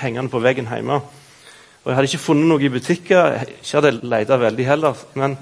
hengende 0.00 0.32
på 0.32 0.42
veggen 0.42 0.68
hjemme. 0.70 0.98
Og 1.80 1.86
Jeg 1.86 1.96
hadde 1.96 2.10
ikke 2.10 2.24
funnet 2.24 2.48
noe 2.50 2.64
i 2.64 2.72
butikker, 2.72 3.38
ikke 3.60 3.78
hadde 3.78 3.98
leita 4.02 4.36
veldig 4.40 4.66
heller. 4.66 4.98
Men 5.14 5.38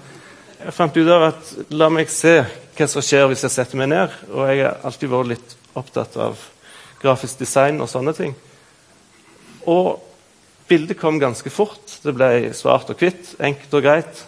jeg 0.59 0.75
fant 0.75 0.99
ut 0.99 1.11
av 1.15 1.29
at 1.31 1.53
la 1.71 1.89
meg 1.95 2.11
se 2.13 2.43
hva 2.79 2.87
som 2.91 3.05
skjer 3.05 3.27
hvis 3.31 3.45
jeg 3.47 3.55
setter 3.55 3.81
meg 3.81 3.91
ned. 3.91 4.15
Og 4.31 4.47
jeg 4.49 4.63
har 4.65 4.79
alltid 4.87 5.11
vært 5.13 5.33
litt 5.35 5.55
opptatt 5.79 6.19
av 6.23 6.41
grafisk 7.03 7.41
design 7.43 7.81
og 7.83 7.91
sånne 7.91 8.15
ting. 8.17 8.35
Og 9.69 9.99
bildet 10.71 10.99
kom 11.01 11.21
ganske 11.21 11.51
fort. 11.53 11.99
Det 12.03 12.15
ble 12.17 12.53
svart 12.57 12.91
og 12.93 13.03
hvitt, 13.03 13.35
enkelt 13.43 13.79
og 13.79 13.85
greit. 13.85 14.25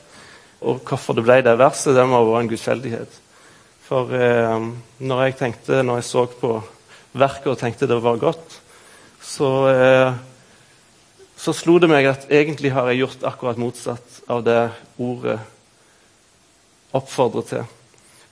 Og 0.60 0.82
hvorfor 0.84 1.16
det 1.16 1.24
ble 1.24 1.40
det 1.46 1.56
verset, 1.60 1.94
det 1.96 2.06
må 2.06 2.18
ha 2.18 2.26
vært 2.26 2.44
en 2.44 2.50
gudfeldighet. 2.52 3.20
For 3.86 4.12
eh, 4.14 4.66
når 5.00 5.22
jeg 5.24 5.38
tenkte, 5.38 5.84
når 5.86 6.02
jeg 6.02 6.10
så 6.10 6.26
på 6.40 6.56
verket 7.18 7.52
og 7.54 7.58
tenkte 7.58 7.88
det 7.90 8.02
var 8.02 8.20
godt, 8.20 8.58
så 9.24 9.48
eh, 9.70 10.18
så 11.40 11.54
slo 11.56 11.78
det 11.80 11.88
meg 11.88 12.04
at 12.04 12.26
egentlig 12.28 12.74
har 12.76 12.90
jeg 12.90 13.00
gjort 13.00 13.22
akkurat 13.24 13.60
motsatt 13.60 14.18
av 14.28 14.42
det 14.44 14.60
ordet 15.00 15.38
oppfordrer 16.92 17.46
til. 17.48 17.62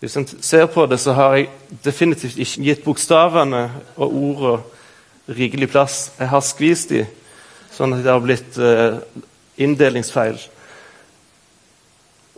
Hvis 0.01 0.17
en 0.17 0.27
ser 0.27 0.67
på 0.71 0.87
det, 0.87 1.01
så 1.03 1.13
har 1.13 1.35
jeg 1.37 1.49
definitivt 1.85 2.39
ikke 2.39 2.67
gitt 2.69 2.85
bokstavene 2.85 3.65
og 3.97 4.13
ordene 4.15 4.59
rikelig 5.29 5.69
plass. 5.69 6.13
Jeg 6.19 6.31
har 6.31 6.45
skvist 6.45 6.93
dem, 6.95 7.09
sånn 7.75 7.97
at 7.97 8.05
det 8.05 8.13
har 8.13 8.23
blitt 8.25 8.59
eh, 8.63 9.01
inndelingsfeil. 9.61 10.39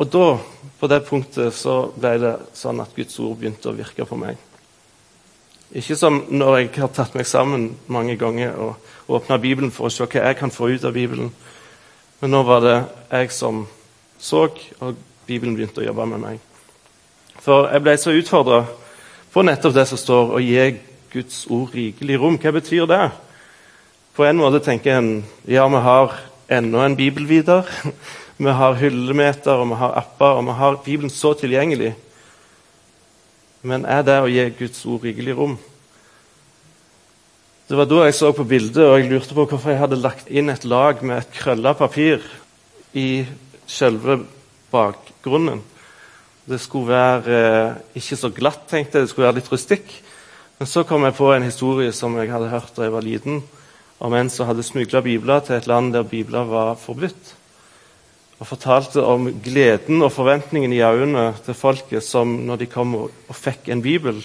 Og 0.00 0.08
da, 0.08 0.26
på 0.80 0.88
det 0.88 1.02
punktet, 1.06 1.54
så 1.54 1.92
ble 1.94 2.14
det 2.22 2.32
sånn 2.56 2.80
at 2.82 2.94
Guds 2.96 3.18
ord 3.20 3.36
begynte 3.38 3.70
å 3.70 3.76
virke 3.76 4.06
på 4.08 4.18
meg. 4.18 4.40
Ikke 5.76 5.94
som 5.94 6.24
når 6.32 6.56
jeg 6.56 6.70
har 6.80 6.90
tatt 6.96 7.14
meg 7.14 7.28
sammen 7.30 7.68
mange 7.86 8.16
ganger 8.18 8.56
og 8.58 9.12
åpna 9.12 9.38
Bibelen 9.38 9.70
for 9.70 9.86
å 9.86 9.92
se 9.92 10.08
hva 10.08 10.24
jeg 10.24 10.38
kan 10.40 10.50
få 10.50 10.72
ut 10.72 10.86
av 10.88 10.96
Bibelen. 10.96 11.30
Men 12.20 12.34
nå 12.34 12.42
var 12.48 12.64
det 12.64 12.78
jeg 13.12 13.30
som 13.36 13.66
så, 14.20 14.48
og 14.80 14.96
Bibelen 15.28 15.54
begynte 15.54 15.84
å 15.84 15.86
jobbe 15.86 16.08
med 16.10 16.24
meg. 16.24 16.49
For 17.40 17.70
jeg 17.72 17.84
ble 17.84 17.96
så 18.00 18.14
utfordra 18.16 18.64
på 19.32 19.44
nettopp 19.46 19.74
det 19.76 19.86
som 19.88 20.00
står 20.00 20.34
å 20.36 20.42
gi 20.42 20.64
Guds 21.12 21.44
ord 21.50 21.74
rikelig 21.74 22.18
rom. 22.20 22.38
Hva 22.40 22.52
betyr 22.54 22.88
det? 22.90 23.04
På 24.16 24.26
en 24.26 24.40
måte 24.40 24.60
tenker 24.64 24.98
en 24.98 25.12
ja, 25.48 25.64
vi 25.70 25.80
har 25.86 26.18
enda 26.50 26.84
en 26.84 26.98
bibel 26.98 27.28
videre. 27.30 27.64
Vi 28.40 28.48
har 28.48 28.78
hyllemeter, 28.80 29.52
og 29.52 29.66
vi 29.68 29.76
har 29.76 29.98
apper, 30.00 30.38
og 30.38 30.46
vi 30.46 30.52
har 30.56 30.76
Bibelen 30.80 31.10
så 31.12 31.34
tilgjengelig. 31.36 31.90
Men 33.60 33.84
er 33.84 34.00
det 34.00 34.14
å 34.16 34.30
gi 34.32 34.46
Guds 34.56 34.78
ord 34.88 35.04
rikelig 35.04 35.34
rom? 35.36 35.58
Det 37.68 37.76
var 37.76 37.90
da 37.90 38.06
jeg 38.06 38.16
så 38.16 38.30
på 38.32 38.46
bildet 38.48 38.80
og 38.80 38.96
jeg 38.96 39.10
lurte 39.10 39.36
på 39.36 39.44
hvorfor 39.44 39.74
jeg 39.74 39.82
hadde 39.82 40.00
lagt 40.00 40.32
inn 40.32 40.48
et 40.48 40.64
lag 40.64 41.04
med 41.04 41.20
et 41.20 41.36
krølla 41.36 41.74
papir 41.76 42.24
i 42.96 43.26
selve 43.68 44.22
bakgrunnen. 44.72 45.60
Det 46.50 46.58
skulle 46.58 46.90
være 46.90 47.36
eh, 47.36 47.76
ikke 48.00 48.18
så 48.18 48.30
glatt, 48.34 48.64
tenkte 48.70 48.98
jeg. 48.98 49.06
Det 49.06 49.12
skulle 49.12 49.28
være 49.28 49.38
litt 49.38 49.50
rustikk. 49.52 49.92
Men 50.58 50.68
så 50.68 50.82
kom 50.84 51.06
jeg 51.06 51.16
på 51.16 51.30
en 51.32 51.46
historie 51.46 51.92
som 51.94 52.16
jeg 52.18 52.32
hadde 52.32 52.50
hørt 52.50 52.74
da 52.76 52.84
jeg 52.84 52.94
var 52.94 53.06
liten, 53.06 53.38
om 54.02 54.16
en 54.16 54.30
som 54.32 54.48
hadde 54.48 54.64
smugla 54.66 55.00
bibler 55.04 55.44
til 55.46 55.56
et 55.56 55.68
land 55.70 55.94
der 55.94 56.08
bibler 56.08 56.48
var 56.50 56.74
forbudt. 56.80 57.36
Og 58.40 58.48
fortalte 58.48 59.04
om 59.04 59.28
gleden 59.44 60.02
og 60.02 60.12
forventningen 60.12 60.72
i 60.74 60.82
øynene 60.82 61.30
til 61.44 61.54
folket 61.54 62.04
som 62.04 62.34
når 62.48 62.64
de 62.64 62.70
kom 62.72 62.94
og, 62.98 63.14
og 63.28 63.36
fikk 63.36 63.68
en 63.70 63.84
bibel 63.84 64.20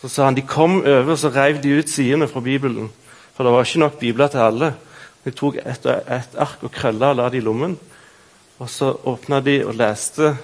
så 0.00 0.08
sa 0.08 0.28
han 0.28 0.36
de 0.36 0.46
kom 0.46 0.78
over 0.84 1.10
og 1.10 1.18
så 1.18 1.30
rev 1.34 1.58
de 1.62 1.78
ut 1.80 1.90
sidene 1.90 2.28
fra 2.30 2.40
Bibelen. 2.40 2.90
For 3.34 3.44
det 3.44 3.52
var 3.52 3.66
ikke 3.66 3.82
nok 3.82 3.98
bibler 3.98 4.30
til 4.30 4.44
alle. 4.44 4.68
De 5.24 5.32
tok 5.34 5.58
et, 5.58 5.86
et 5.86 6.38
ark 6.38 6.62
og 6.62 6.70
krølla 6.74 7.10
og 7.10 7.18
la 7.18 7.26
det 7.32 7.40
i 7.40 7.46
lommen. 7.46 7.74
Og 8.58 8.70
så 8.70 8.92
åpna 9.10 9.40
de 9.42 9.58
og 9.66 9.74
leste. 9.78 10.36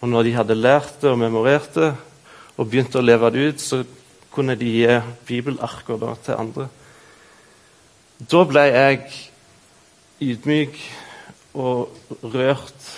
Og 0.00 0.08
når 0.08 0.26
de 0.26 0.34
hadde 0.36 0.58
lært 0.58 1.00
det 1.02 1.10
og 1.10 1.18
memorert 1.18 1.74
det 1.74 1.92
og 2.58 2.66
begynte 2.66 3.00
å 3.00 3.04
leve 3.04 3.30
det 3.34 3.46
ut, 3.48 3.62
så 3.62 3.82
kunne 4.34 4.56
de 4.58 4.70
gi 4.70 4.98
bibelarker 5.26 6.04
til 6.24 6.38
andre. 6.38 6.68
Da 8.18 8.42
ble 8.50 8.64
jeg 8.66 9.02
ydmyk 10.22 10.78
og 11.58 12.22
rørt 12.22 12.88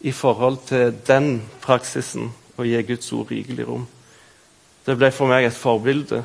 i 0.00 0.12
forhold 0.12 0.58
til 0.68 0.92
den 1.06 1.40
praksisen 1.64 2.30
å 2.56 2.64
gi 2.64 2.80
Guds 2.88 3.12
ord 3.16 3.32
rikelig 3.32 3.66
rom. 3.68 3.86
Det 4.86 4.96
ble 4.96 5.10
for 5.12 5.28
meg 5.32 5.48
et 5.48 5.56
forbilde. 5.56 6.22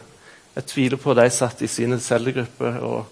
Jeg 0.56 0.68
tviler 0.68 1.00
på 1.00 1.14
at 1.14 1.22
de 1.22 1.30
satt 1.34 1.64
i 1.64 1.72
sine 1.72 2.00
cellegrupper 2.04 2.80
og, 2.86 3.06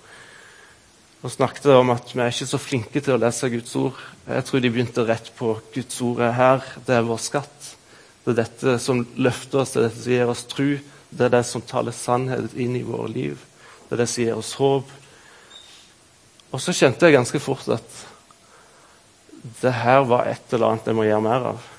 og, 1.19 1.31
snakket 1.33 1.65
om 1.73 1.89
at 1.91 2.13
vi 2.13 2.21
er 2.23 2.31
ikke 2.31 2.47
så 2.47 2.59
flinke 2.61 3.01
til 3.03 3.17
å 3.17 3.19
lese 3.19 3.49
Guds 3.51 3.73
ord. 3.75 3.97
Jeg 4.23 4.45
tror 4.47 4.61
de 4.63 4.71
begynte 4.71 5.03
rett 5.03 5.27
på 5.35 5.51
Guds 5.73 5.97
ord 6.05 6.21
er 6.23 6.37
her. 6.37 6.69
Det 6.87 6.95
er 6.95 7.07
vår 7.07 7.19
skatt. 7.19 7.73
Det 8.23 8.31
er 8.31 8.37
dette 8.43 8.77
som 8.79 9.01
løfter 9.19 9.63
oss, 9.63 9.73
det 9.73 9.81
er 9.81 9.89
dette 9.89 10.03
som 10.05 10.13
gir 10.13 10.31
oss 10.31 10.45
tro. 10.47 10.69
Det 11.09 11.25
er 11.25 11.33
det 11.33 11.43
som 11.49 11.65
taler 11.65 11.95
sannhet 11.95 12.55
inn 12.55 12.77
i 12.79 12.85
våre 12.87 13.09
liv. 13.11 13.43
Det 13.89 13.97
er 13.97 14.03
det 14.03 14.07
som 14.11 14.23
gir 14.23 14.39
oss 14.39 14.53
håp. 14.61 14.95
Og 16.49 16.63
så 16.63 16.73
kjente 16.77 17.09
jeg 17.09 17.17
ganske 17.17 17.43
fort 17.43 17.67
at 17.75 17.99
det 19.59 19.75
her 19.83 20.07
var 20.07 20.31
et 20.31 20.55
eller 20.55 20.71
annet 20.71 20.87
jeg 20.87 20.97
må 20.97 21.07
gjøre 21.09 21.27
mer 21.27 21.51
av. 21.51 21.69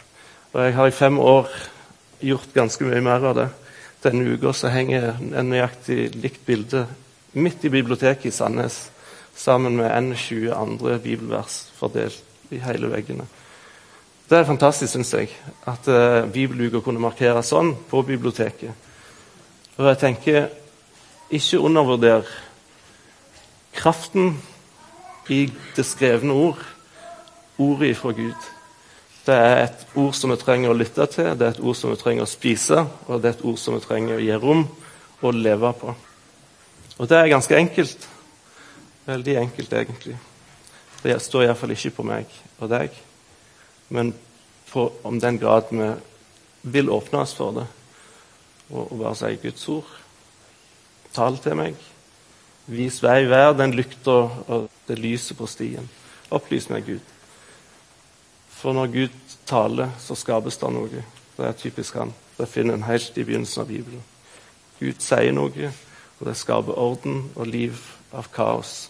Og 0.52 0.62
jeg 0.66 0.76
har 0.76 0.90
i 0.90 0.96
fem 1.00 1.18
år 1.22 1.50
gjort 2.28 2.54
ganske 2.54 2.84
mye 2.92 3.02
mer 3.08 3.28
av 3.32 3.36
det. 3.40 3.48
Denne 4.04 4.36
uka 4.36 4.52
henger 4.72 5.14
en 5.16 5.52
nøyaktig 5.52 6.10
likt 6.20 6.44
bilde 6.44 6.86
midt 7.32 7.64
i 7.64 7.72
biblioteket 7.72 8.28
i 8.28 8.36
Sandnes 8.36 8.82
sammen 9.40 9.76
med 9.76 9.90
21 9.90 10.52
andre 10.54 10.98
bibelvers 10.98 11.62
fordelt 11.78 12.22
i 12.50 12.60
hele 12.60 12.90
veggene. 12.92 13.24
Det 14.30 14.38
er 14.38 14.46
fantastisk, 14.46 14.92
syns 14.92 15.14
jeg, 15.14 15.30
at 15.66 15.88
uh, 15.90 16.28
bibeluka 16.30 16.82
kunne 16.84 17.02
markere 17.02 17.42
sånn 17.42 17.72
på 17.90 18.02
biblioteket. 18.06 18.86
Og 19.80 19.88
jeg 19.88 19.98
tenker 19.98 20.46
ikke 21.34 21.62
undervurder 21.66 22.28
kraften 23.74 24.36
i 25.30 25.46
det 25.76 25.86
skrevne 25.86 26.36
ord, 26.36 26.62
ordet 27.58 27.96
fra 27.98 28.12
Gud. 28.14 28.48
Det 29.26 29.34
er 29.34 29.64
et 29.64 29.82
ord 29.98 30.14
som 30.16 30.32
vi 30.32 30.38
trenger 30.40 30.72
å 30.72 30.78
lytte 30.78 31.06
til, 31.10 31.32
det 31.38 31.46
er 31.48 31.56
et 31.56 31.64
ord 31.64 31.78
som 31.78 31.92
vi 31.92 31.98
trenger 32.00 32.26
å 32.26 32.30
spise, 32.30 32.84
og 33.06 33.20
det 33.20 33.30
er 33.30 33.36
et 33.38 33.44
ord 33.46 33.58
som 33.62 33.76
vi 33.76 33.82
trenger 33.84 34.18
å 34.18 34.22
gi 34.22 34.38
rom 34.42 34.64
og 35.20 35.36
leve 35.36 35.74
på. 35.80 35.94
Og 37.00 37.08
det 37.08 37.18
er 37.18 37.32
ganske 37.32 37.56
enkelt. 37.56 38.08
Veldig 39.06 39.36
enkelt, 39.36 39.72
egentlig. 39.72 40.16
Det 41.02 41.16
står 41.22 41.46
iallfall 41.46 41.72
ikke 41.72 41.94
på 41.96 42.04
meg 42.04 42.32
og 42.60 42.68
deg, 42.72 42.96
men 43.88 44.12
på 44.70 44.90
om 45.02 45.16
den 45.20 45.38
grad 45.40 45.70
vi 45.72 45.88
vil 46.62 46.90
åpne 46.92 47.22
oss 47.24 47.32
for 47.34 47.56
det 47.56 47.66
og, 48.70 48.92
bare 48.98 49.14
si 49.18 49.32
Guds 49.42 49.68
ord. 49.72 49.88
Tal 51.14 51.38
til 51.42 51.56
meg. 51.58 51.78
Vis 52.70 53.00
vei, 53.02 53.24
vær 53.26 53.56
den 53.58 53.74
lykta 53.74 54.18
og 54.46 54.68
det 54.86 54.98
lyset 55.00 55.38
på 55.38 55.48
stien. 55.50 55.88
Opplys 56.30 56.68
meg, 56.70 56.86
Gud. 56.86 57.16
For 58.60 58.76
når 58.76 58.92
Gud 58.92 59.36
taler, 59.48 59.90
så 59.98 60.14
skapes 60.14 60.60
det 60.60 60.70
noe. 60.70 61.02
Det 61.34 61.48
er 61.48 61.56
typisk 61.58 61.96
han. 61.98 62.12
Det 62.36 62.46
finner 62.48 62.76
en 62.76 62.86
helt 62.86 63.16
i 63.18 63.24
begynnelsen 63.24 63.64
av 63.64 63.72
Bibelen. 63.72 64.04
Gud 64.78 65.00
sier 65.02 65.32
noe, 65.34 65.72
og 66.20 66.28
det 66.28 66.36
skaper 66.38 66.78
orden 66.78 67.24
og 67.34 67.48
liv 67.50 67.80
av 68.12 68.30
kaos 68.34 68.88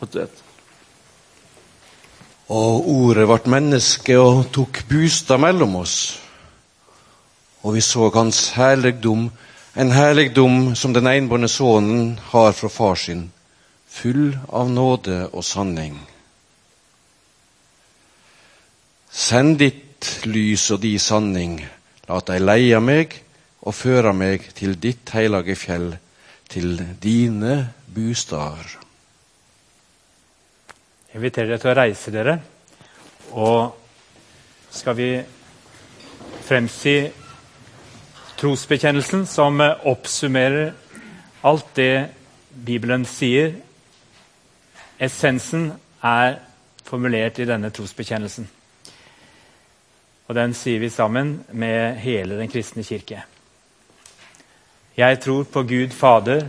og 0.00 0.08
død. 0.12 0.40
Og 2.50 2.88
ordet 2.90 3.28
ble 3.30 3.52
menneske 3.54 4.16
og 4.18 4.48
tok 4.54 4.82
bostad 4.90 5.38
mellom 5.42 5.76
oss. 5.84 5.98
Og 7.62 7.76
vi 7.76 7.82
så 7.84 8.08
hans 8.14 8.48
herligdom, 8.56 9.28
en 9.76 9.92
herligdom 9.94 10.74
som 10.74 10.94
den 10.94 11.06
enbårne 11.06 11.48
sønnen 11.48 12.18
har 12.32 12.52
fra 12.52 12.68
far 12.68 12.98
sin, 12.98 13.28
full 13.86 14.32
av 14.48 14.70
nåde 14.70 15.28
og 15.30 15.44
sanning. 15.44 16.00
Send 19.10 19.58
ditt 19.60 20.08
lys 20.24 20.70
og 20.74 20.80
di 20.82 20.96
sanning, 20.98 21.60
lat 22.08 22.30
dei 22.30 22.38
leie 22.40 22.80
meg 22.82 23.14
og 23.60 23.76
føre 23.76 24.14
meg 24.16 24.48
til 24.56 24.78
ditt 24.80 25.12
heilage 25.14 25.54
fjell, 25.58 25.92
til 26.50 26.80
dine 27.02 27.68
bostader. 27.94 28.76
Jeg 31.10 31.18
inviterer 31.18 31.50
dere 31.50 31.62
til 31.62 31.72
å 31.72 31.78
reise 31.78 32.12
dere. 32.14 32.36
Og 33.34 33.74
skal 34.70 34.96
vi 34.98 35.08
fremsi 36.46 36.94
trosbekjennelsen, 38.40 39.26
som 39.26 39.60
oppsummerer 39.60 40.70
alt 41.46 41.74
det 41.76 41.94
Bibelen 42.50 43.04
sier. 43.08 43.52
Essensen 45.00 45.70
er 46.02 46.38
formulert 46.86 47.38
i 47.38 47.48
denne 47.48 47.70
trosbekjennelsen. 47.74 48.48
Og 50.30 50.36
den 50.38 50.54
sier 50.54 50.78
vi 50.78 50.92
sammen 50.94 51.40
med 51.52 51.98
hele 52.04 52.38
den 52.38 52.50
kristne 52.50 52.84
kirke. 52.86 53.24
Jeg 54.96 55.20
tror 55.22 55.44
på 55.50 55.62
Gud 55.62 55.94
Fader, 55.96 56.48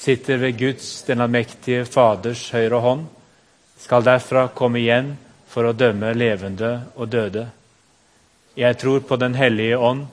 sitter 0.00 0.36
ved 0.36 0.58
Guds, 0.58 1.02
den 1.02 1.20
allmektige 1.20 1.84
Faders 1.84 2.46
høyre 2.54 2.80
hånd, 2.80 3.04
skal 3.80 4.04
derfra 4.04 4.46
komme 4.56 4.80
igjen 4.80 5.12
for 5.50 5.68
å 5.68 5.76
dømme 5.76 6.14
levende 6.16 6.72
og 6.96 7.10
døde. 7.12 7.48
Jeg 8.56 8.78
tror 8.80 9.04
på 9.04 9.16
Den 9.16 9.34
hellige 9.34 9.78
ånd, 9.78 10.06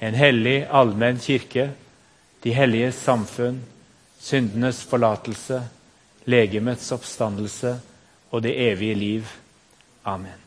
en 0.00 0.14
hellig, 0.14 0.66
allmenn 0.68 1.18
kirke, 1.18 1.70
de 2.42 2.52
helliges 2.52 3.00
samfunn, 3.00 3.62
syndenes 4.20 4.82
forlatelse, 4.84 5.62
legemets 6.28 6.92
oppstandelse 6.92 7.76
og 8.30 8.42
det 8.44 8.56
evige 8.68 8.94
liv. 8.94 9.36
Amen. 10.04 10.43